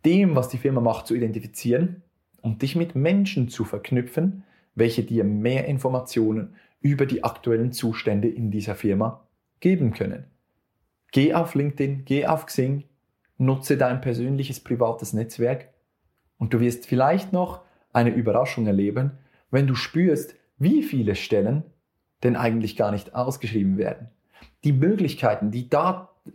dem, 0.05 0.35
was 0.35 0.49
die 0.49 0.57
Firma 0.57 0.81
macht, 0.81 1.07
zu 1.07 1.15
identifizieren 1.15 2.01
und 2.41 2.61
dich 2.61 2.75
mit 2.75 2.95
Menschen 2.95 3.49
zu 3.49 3.65
verknüpfen, 3.65 4.43
welche 4.75 5.03
dir 5.03 5.23
mehr 5.23 5.65
Informationen 5.65 6.55
über 6.81 7.05
die 7.05 7.23
aktuellen 7.23 7.71
Zustände 7.71 8.29
in 8.29 8.51
dieser 8.51 8.75
Firma 8.75 9.25
geben 9.59 9.91
können. 9.91 10.25
Geh 11.11 11.33
auf 11.33 11.55
LinkedIn, 11.55 12.05
geh 12.05 12.27
auf 12.27 12.45
Xing, 12.45 12.85
nutze 13.37 13.77
dein 13.77 14.01
persönliches 14.01 14.59
privates 14.59 15.13
Netzwerk 15.13 15.69
und 16.37 16.53
du 16.53 16.59
wirst 16.59 16.85
vielleicht 16.85 17.33
noch 17.33 17.61
eine 17.91 18.11
Überraschung 18.11 18.67
erleben, 18.67 19.11
wenn 19.51 19.67
du 19.67 19.75
spürst, 19.75 20.35
wie 20.57 20.83
viele 20.83 21.15
Stellen 21.15 21.63
denn 22.23 22.35
eigentlich 22.35 22.75
gar 22.75 22.91
nicht 22.91 23.15
ausgeschrieben 23.15 23.77
werden. 23.77 24.09
Die 24.63 24.73
Möglichkeiten, 24.73 25.51
die 25.51 25.69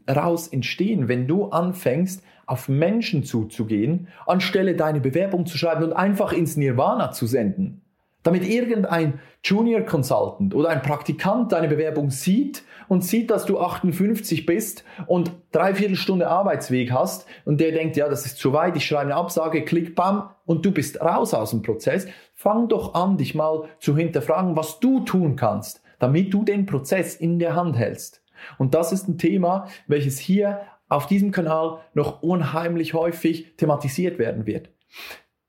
daraus 0.06 0.48
entstehen, 0.48 1.08
wenn 1.08 1.26
du 1.26 1.46
anfängst, 1.46 2.22
auf 2.46 2.68
Menschen 2.68 3.24
zuzugehen, 3.24 4.08
anstelle 4.26 4.76
deine 4.76 5.00
Bewerbung 5.00 5.46
zu 5.46 5.56
schreiben 5.56 5.84
und 5.84 5.92
einfach 5.92 6.32
ins 6.32 6.56
Nirvana 6.56 7.10
zu 7.12 7.26
senden 7.26 7.84
damit 8.24 8.48
irgendein 8.48 9.20
Junior 9.44 9.82
Consultant 9.82 10.54
oder 10.54 10.70
ein 10.70 10.82
Praktikant 10.82 11.52
deine 11.52 11.68
Bewerbung 11.68 12.10
sieht 12.10 12.64
und 12.88 13.04
sieht, 13.04 13.30
dass 13.30 13.44
du 13.44 13.60
58 13.60 14.46
bist 14.46 14.84
und 15.06 15.30
dreiviertel 15.52 15.96
Stunde 15.96 16.26
Arbeitsweg 16.28 16.90
hast 16.90 17.26
und 17.44 17.60
der 17.60 17.70
denkt, 17.72 17.96
ja, 17.96 18.08
das 18.08 18.26
ist 18.26 18.38
zu 18.38 18.52
weit, 18.52 18.76
ich 18.76 18.86
schreibe 18.86 19.12
eine 19.12 19.16
Absage, 19.16 19.64
klick, 19.64 19.94
bam, 19.94 20.30
und 20.46 20.64
du 20.64 20.72
bist 20.72 21.00
raus 21.00 21.34
aus 21.34 21.50
dem 21.50 21.62
Prozess. 21.62 22.06
Fang 22.34 22.68
doch 22.68 22.94
an, 22.94 23.18
dich 23.18 23.34
mal 23.34 23.68
zu 23.78 23.96
hinterfragen, 23.96 24.56
was 24.56 24.80
du 24.80 25.00
tun 25.00 25.36
kannst, 25.36 25.82
damit 25.98 26.32
du 26.32 26.44
den 26.44 26.66
Prozess 26.66 27.14
in 27.14 27.38
der 27.38 27.54
Hand 27.54 27.76
hältst. 27.76 28.23
Und 28.58 28.74
das 28.74 28.92
ist 28.92 29.08
ein 29.08 29.18
Thema, 29.18 29.68
welches 29.86 30.18
hier 30.18 30.62
auf 30.88 31.06
diesem 31.06 31.30
Kanal 31.30 31.80
noch 31.94 32.22
unheimlich 32.22 32.94
häufig 32.94 33.56
thematisiert 33.56 34.18
werden 34.18 34.46
wird. 34.46 34.70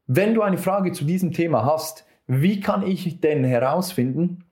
Wenn 0.08 0.34
du 0.34 0.42
eine 0.42 0.58
Frage 0.58 0.92
zu 0.92 1.06
diesem 1.06 1.32
Thema 1.32 1.66
hast, 1.66 2.06
wie 2.28 2.60
kann 2.60 2.86
ich 2.86 3.20
denn 3.22 3.44
herausfinden, 3.44 4.46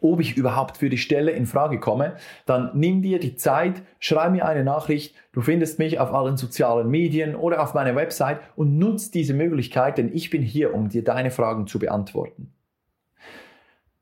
ob 0.00 0.20
ich 0.20 0.36
überhaupt 0.36 0.78
für 0.78 0.88
die 0.88 0.98
Stelle 0.98 1.32
in 1.32 1.46
Frage 1.46 1.78
komme, 1.78 2.16
dann 2.46 2.70
nimm 2.74 3.02
dir 3.02 3.18
die 3.18 3.36
Zeit, 3.36 3.82
schreib 3.98 4.32
mir 4.32 4.46
eine 4.46 4.64
Nachricht. 4.64 5.14
Du 5.32 5.42
findest 5.42 5.78
mich 5.78 5.98
auf 5.98 6.12
allen 6.12 6.36
sozialen 6.36 6.88
Medien 6.88 7.34
oder 7.34 7.62
auf 7.62 7.74
meiner 7.74 7.94
Website 7.94 8.40
und 8.56 8.78
nutz 8.78 9.10
diese 9.10 9.34
Möglichkeit, 9.34 9.98
denn 9.98 10.10
ich 10.14 10.30
bin 10.30 10.42
hier, 10.42 10.74
um 10.74 10.88
dir 10.88 11.04
deine 11.04 11.30
Fragen 11.30 11.66
zu 11.66 11.78
beantworten. 11.78 12.52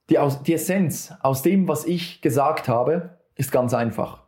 Die, 0.08 0.18
die 0.46 0.54
Essenz 0.54 1.12
aus 1.20 1.42
dem, 1.42 1.68
was 1.68 1.84
ich 1.84 2.22
gesagt 2.22 2.68
habe, 2.68 3.17
ist 3.38 3.52
ganz 3.52 3.72
einfach. 3.72 4.24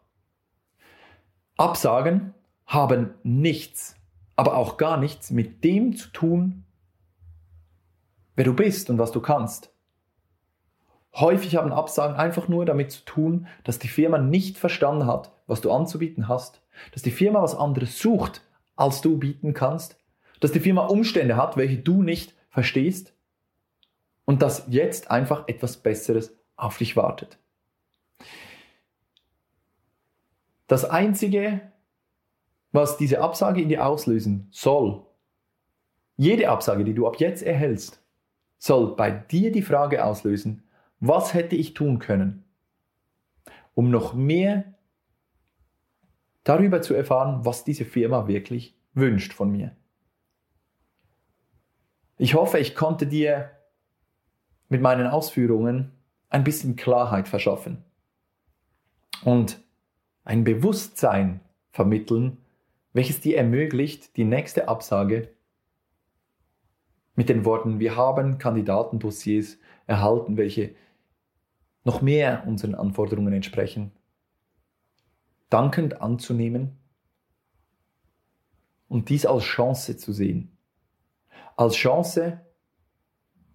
Absagen 1.59 2.33
haben 2.65 3.11
nichts, 3.23 3.97
aber 4.37 4.57
auch 4.57 4.79
gar 4.79 4.97
nichts 4.97 5.31
mit 5.31 5.63
dem 5.65 5.95
zu 5.95 6.09
tun, 6.09 6.65
wer 8.37 8.47
du 8.47 8.55
bist 8.55 8.89
und 8.89 8.99
was 8.99 9.13
du 9.13 9.21
kannst. 9.21 9.75
Häufig 11.15 11.57
haben 11.57 11.73
Absagen 11.73 12.17
einfach 12.17 12.49
nur 12.49 12.65
damit 12.65 12.93
zu 12.93 13.05
tun, 13.05 13.49
dass 13.65 13.81
die 13.81 13.89
Firma 13.89 14.17
nicht 14.17 14.57
verstanden 14.57 15.07
hat, 15.07 15.33
was 15.49 15.61
du 15.61 15.73
anzubieten 15.73 16.29
hast, 16.29 16.63
dass 16.93 17.03
die 17.03 17.11
Firma 17.11 17.43
was 17.43 17.57
anderes 17.57 17.99
sucht, 17.99 18.43
als 18.77 19.01
du 19.01 19.19
bieten 19.19 19.53
kannst, 19.53 19.99
dass 20.39 20.53
die 20.53 20.61
Firma 20.61 20.87
Umstände 20.87 21.37
hat, 21.37 21.57
welche 21.57 21.79
du 21.79 22.05
nicht 22.05 22.35
verstehst 22.49 23.13
und 24.25 24.41
dass 24.41 24.67
jetzt 24.69 25.11
einfach 25.11 25.49
etwas 25.49 25.79
Besseres 25.79 26.33
auf 26.57 26.79
dich 26.79 26.97
wartet. 26.97 27.41
Das 30.71 30.85
Einzige, 30.85 31.63
was 32.71 32.97
diese 32.97 33.21
Absage 33.21 33.61
in 33.61 33.69
dir 33.69 33.85
auslösen 33.85 34.47
soll, 34.53 35.05
jede 36.17 36.49
Absage, 36.49 36.85
die 36.85 36.95
du 36.95 37.09
ab 37.09 37.17
jetzt 37.17 37.43
erhältst, 37.43 38.01
soll 38.57 38.95
bei 38.95 39.11
dir 39.11 39.51
die 39.51 39.63
Frage 39.63 40.05
auslösen, 40.05 40.63
was 41.01 41.35
hätte 41.35 41.57
ich 41.57 41.75
tun 41.75 41.99
können, 41.99 42.45
um 43.75 43.91
noch 43.91 44.15
mehr 44.15 44.75
darüber 46.45 46.83
zu 46.83 46.95
erfahren, 46.95 47.45
was 47.45 47.65
diese 47.65 47.85
Firma 47.85 48.29
wirklich 48.29 48.79
wünscht 48.95 49.33
von 49.33 49.51
mir. 49.51 49.75
Ich 52.17 52.35
hoffe, 52.35 52.61
ich 52.61 52.77
konnte 52.77 53.09
dir 53.09 53.51
mit 54.69 54.81
meinen 54.81 55.09
Ausführungen 55.09 55.91
ein 56.29 56.45
bisschen 56.45 56.77
Klarheit 56.77 57.27
verschaffen 57.27 57.83
und 59.25 59.59
ein 60.31 60.45
Bewusstsein 60.45 61.41
vermitteln, 61.73 62.39
welches 62.93 63.21
dir 63.21 63.37
ermöglicht, 63.37 64.17
die 64.17 64.23
nächste 64.23 64.69
Absage 64.69 65.35
mit 67.17 67.29
den 67.29 67.45
Worten, 67.45 67.81
wir 67.81 67.97
haben 67.97 68.39
Kandidatendossiers 68.39 69.59
erhalten, 69.89 70.37
welche 70.37 70.77
noch 71.83 72.01
mehr 72.01 72.45
unseren 72.47 72.77
Anforderungen 72.77 73.33
entsprechen, 73.33 73.91
dankend 75.49 76.01
anzunehmen 76.01 76.79
und 78.87 79.09
dies 79.09 79.27
als 79.27 79.43
Chance 79.43 79.97
zu 79.97 80.13
sehen. 80.13 80.57
Als 81.57 81.75
Chance, 81.75 82.41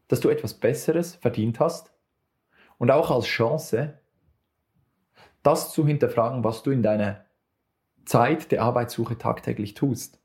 dass 0.09 0.19
du 0.19 0.27
etwas 0.27 0.53
Besseres 0.53 1.15
verdient 1.15 1.61
hast 1.61 1.93
und 2.77 2.91
auch 2.91 3.11
als 3.11 3.27
Chance, 3.27 3.97
das 5.45 5.71
zu 5.71 5.85
hinterfragen, 5.85 6.43
was 6.43 6.63
du 6.63 6.71
in 6.71 6.81
deiner 6.81 7.23
Zeit 8.03 8.51
der 8.51 8.63
Arbeitssuche 8.63 9.17
tagtäglich 9.17 9.75
tust. 9.75 10.19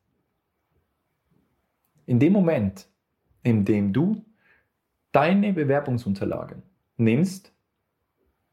In 2.06 2.18
dem 2.18 2.33
Moment, 2.33 2.88
in 3.42 3.64
dem 3.64 3.92
du 3.92 4.24
deine 5.12 5.52
Bewerbungsunterlagen 5.52 6.62
nimmst 6.96 7.52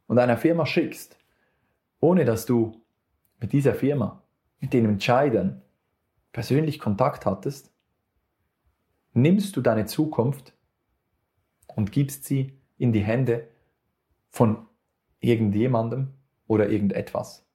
und 0.07 0.19
einer 0.19 0.37
Firma 0.37 0.65
schickst, 0.65 1.17
ohne 2.01 2.25
dass 2.25 2.45
du 2.45 2.83
mit 3.39 3.53
dieser 3.53 3.73
Firma, 3.73 4.23
mit 4.59 4.73
den 4.73 4.85
Entscheidern 4.85 5.61
persönlich 6.33 6.79
Kontakt 6.79 7.25
hattest, 7.25 7.71
nimmst 9.13 9.55
du 9.55 9.61
deine 9.61 9.85
Zukunft 9.85 10.53
und 11.67 11.91
gibst 11.91 12.25
sie 12.25 12.59
in 12.77 12.91
die 12.91 13.03
Hände 13.03 13.47
von 14.29 14.67
irgendjemandem 15.19 16.16
oder 16.47 16.69
irgendetwas. 16.69 17.45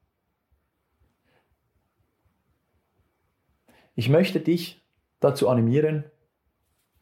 Ich 3.94 4.08
möchte 4.08 4.40
dich 4.40 4.86
dazu 5.20 5.48
animieren, 5.48 6.04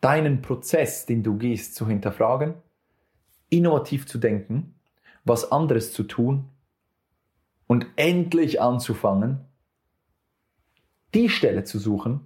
deinen 0.01 0.43
Prozess, 0.43 1.07
den 1.07 1.23
du 1.23 1.37
gehst, 1.37 1.75
zu 1.75 1.87
hinterfragen, 1.87 2.55
innovativ 3.49 4.07
zu 4.07 4.19
denken 4.19 4.75
was 5.25 5.53
anderes 5.53 5.93
zu 5.93 6.05
tun 6.05 6.49
und 7.67 7.87
endlich 7.97 8.61
anzufangen, 8.61 9.45
die 11.15 11.29
Stelle 11.29 11.65
zu 11.65 11.79
suchen, 11.79 12.21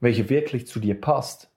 welche 0.00 0.28
wirklich 0.28 0.66
zu 0.66 0.80
dir 0.80 1.00
passt. 1.00 1.50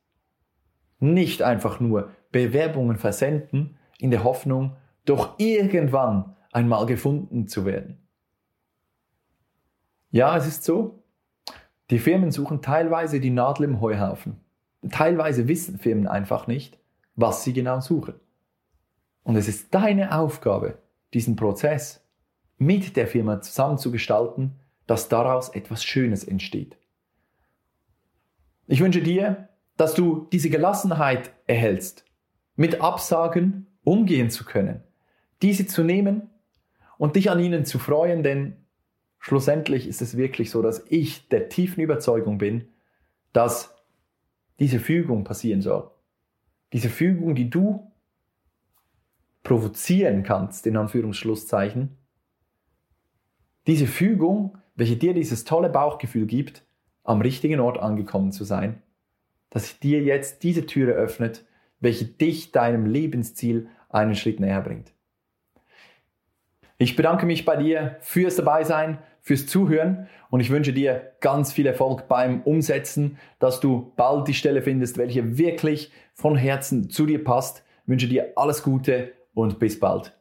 Nicht 0.99 1.41
einfach 1.41 1.79
nur 1.79 2.11
Bewerbungen 2.31 2.97
versenden 2.97 3.77
in 3.99 4.11
der 4.11 4.23
Hoffnung, 4.23 4.77
doch 5.05 5.37
irgendwann 5.39 6.35
einmal 6.51 6.85
gefunden 6.85 7.47
zu 7.47 7.65
werden. 7.65 7.97
Ja, 10.11 10.35
es 10.35 10.47
ist 10.47 10.63
so. 10.63 11.03
Die 11.89 11.99
Firmen 11.99 12.31
suchen 12.31 12.61
teilweise 12.61 13.19
die 13.19 13.29
Nadel 13.29 13.65
im 13.65 13.81
Heuhaufen. 13.81 14.39
Teilweise 14.89 15.47
wissen 15.47 15.77
Firmen 15.77 16.07
einfach 16.07 16.47
nicht, 16.47 16.77
was 17.15 17.43
sie 17.43 17.53
genau 17.53 17.79
suchen. 17.79 18.15
Und 19.23 19.35
es 19.35 19.47
ist 19.47 19.73
deine 19.73 20.17
Aufgabe, 20.17 20.79
diesen 21.13 21.35
Prozess 21.35 22.03
mit 22.57 22.95
der 22.95 23.07
Firma 23.07 23.41
zusammen 23.41 23.77
zu 23.77 23.91
gestalten, 23.91 24.55
dass 24.87 25.09
daraus 25.09 25.49
etwas 25.49 25.83
Schönes 25.83 26.23
entsteht. 26.23 26.77
Ich 28.67 28.81
wünsche 28.81 29.01
dir, 29.01 29.49
dass 29.77 29.93
du 29.93 30.27
diese 30.31 30.49
Gelassenheit 30.49 31.31
erhältst, 31.47 32.05
mit 32.55 32.81
Absagen 32.81 33.67
umgehen 33.83 34.29
zu 34.29 34.45
können, 34.45 34.83
diese 35.41 35.65
zu 35.67 35.83
nehmen 35.83 36.29
und 37.01 37.15
dich 37.15 37.31
an 37.31 37.39
ihnen 37.39 37.65
zu 37.65 37.79
freuen, 37.79 38.21
denn 38.21 38.57
schlussendlich 39.17 39.87
ist 39.87 40.03
es 40.03 40.17
wirklich 40.17 40.51
so, 40.51 40.61
dass 40.61 40.85
ich 40.87 41.27
der 41.29 41.49
tiefen 41.49 41.81
Überzeugung 41.81 42.37
bin, 42.37 42.67
dass 43.33 43.75
diese 44.59 44.77
Fügung 44.79 45.23
passieren 45.23 45.63
soll. 45.63 45.89
Diese 46.73 46.89
Fügung, 46.89 47.33
die 47.33 47.49
du 47.49 47.91
provozieren 49.41 50.21
kannst, 50.21 50.67
in 50.67 50.77
Anführungsschlusszeichen, 50.77 51.97
diese 53.65 53.87
Fügung, 53.87 54.59
welche 54.75 54.95
dir 54.95 55.15
dieses 55.15 55.43
tolle 55.43 55.71
Bauchgefühl 55.71 56.27
gibt, 56.27 56.67
am 57.03 57.21
richtigen 57.21 57.61
Ort 57.61 57.79
angekommen 57.79 58.31
zu 58.31 58.43
sein, 58.43 58.79
dass 59.49 59.79
dir 59.79 60.03
jetzt 60.03 60.43
diese 60.43 60.67
Türe 60.67 60.91
öffnet, 60.91 61.47
welche 61.79 62.05
dich 62.05 62.51
deinem 62.51 62.85
Lebensziel 62.85 63.69
einen 63.89 64.13
Schritt 64.13 64.39
näher 64.39 64.61
bringt. 64.61 64.93
Ich 66.81 66.95
bedanke 66.95 67.27
mich 67.27 67.45
bei 67.45 67.57
dir 67.57 67.97
fürs 68.01 68.37
Dabeisein, 68.37 68.97
fürs 69.21 69.45
Zuhören 69.45 70.07
und 70.31 70.39
ich 70.39 70.49
wünsche 70.49 70.73
dir 70.73 71.11
ganz 71.19 71.53
viel 71.53 71.67
Erfolg 71.67 72.07
beim 72.07 72.41
Umsetzen, 72.41 73.19
dass 73.37 73.59
du 73.59 73.93
bald 73.97 74.27
die 74.27 74.33
Stelle 74.33 74.63
findest, 74.63 74.97
welche 74.97 75.37
wirklich 75.37 75.91
von 76.15 76.35
Herzen 76.35 76.89
zu 76.89 77.05
dir 77.05 77.23
passt. 77.23 77.61
Ich 77.83 77.89
wünsche 77.89 78.07
dir 78.07 78.33
alles 78.35 78.63
Gute 78.63 79.11
und 79.35 79.59
bis 79.59 79.79
bald. 79.79 80.17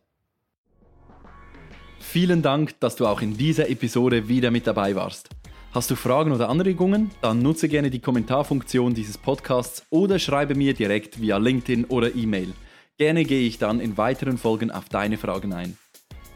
Vielen 1.99 2.43
Dank, 2.43 2.79
dass 2.81 2.95
du 2.95 3.07
auch 3.07 3.23
in 3.23 3.39
dieser 3.39 3.71
Episode 3.71 4.29
wieder 4.29 4.51
mit 4.51 4.67
dabei 4.67 4.95
warst. 4.95 5.31
Hast 5.73 5.91
du 5.91 5.97
Fragen 5.97 6.31
oder 6.31 6.51
Anregungen? 6.51 7.11
Dann 7.23 7.41
nutze 7.41 7.71
gerne 7.71 7.89
die 7.89 8.01
Kommentarfunktion 8.01 8.93
dieses 8.93 9.17
Podcasts 9.17 9.87
oder 9.89 10.19
schreibe 10.19 10.55
mir 10.55 10.75
direkt 10.75 11.23
via 11.23 11.39
LinkedIn 11.39 11.87
oder 11.87 12.15
E-Mail. 12.15 12.53
Gerne 12.99 13.25
gehe 13.25 13.47
ich 13.49 13.57
dann 13.57 13.81
in 13.81 13.97
weiteren 13.97 14.37
Folgen 14.37 14.71
auf 14.71 14.91
deine 14.91 15.17
Fragen 15.17 15.55
ein. 15.55 15.79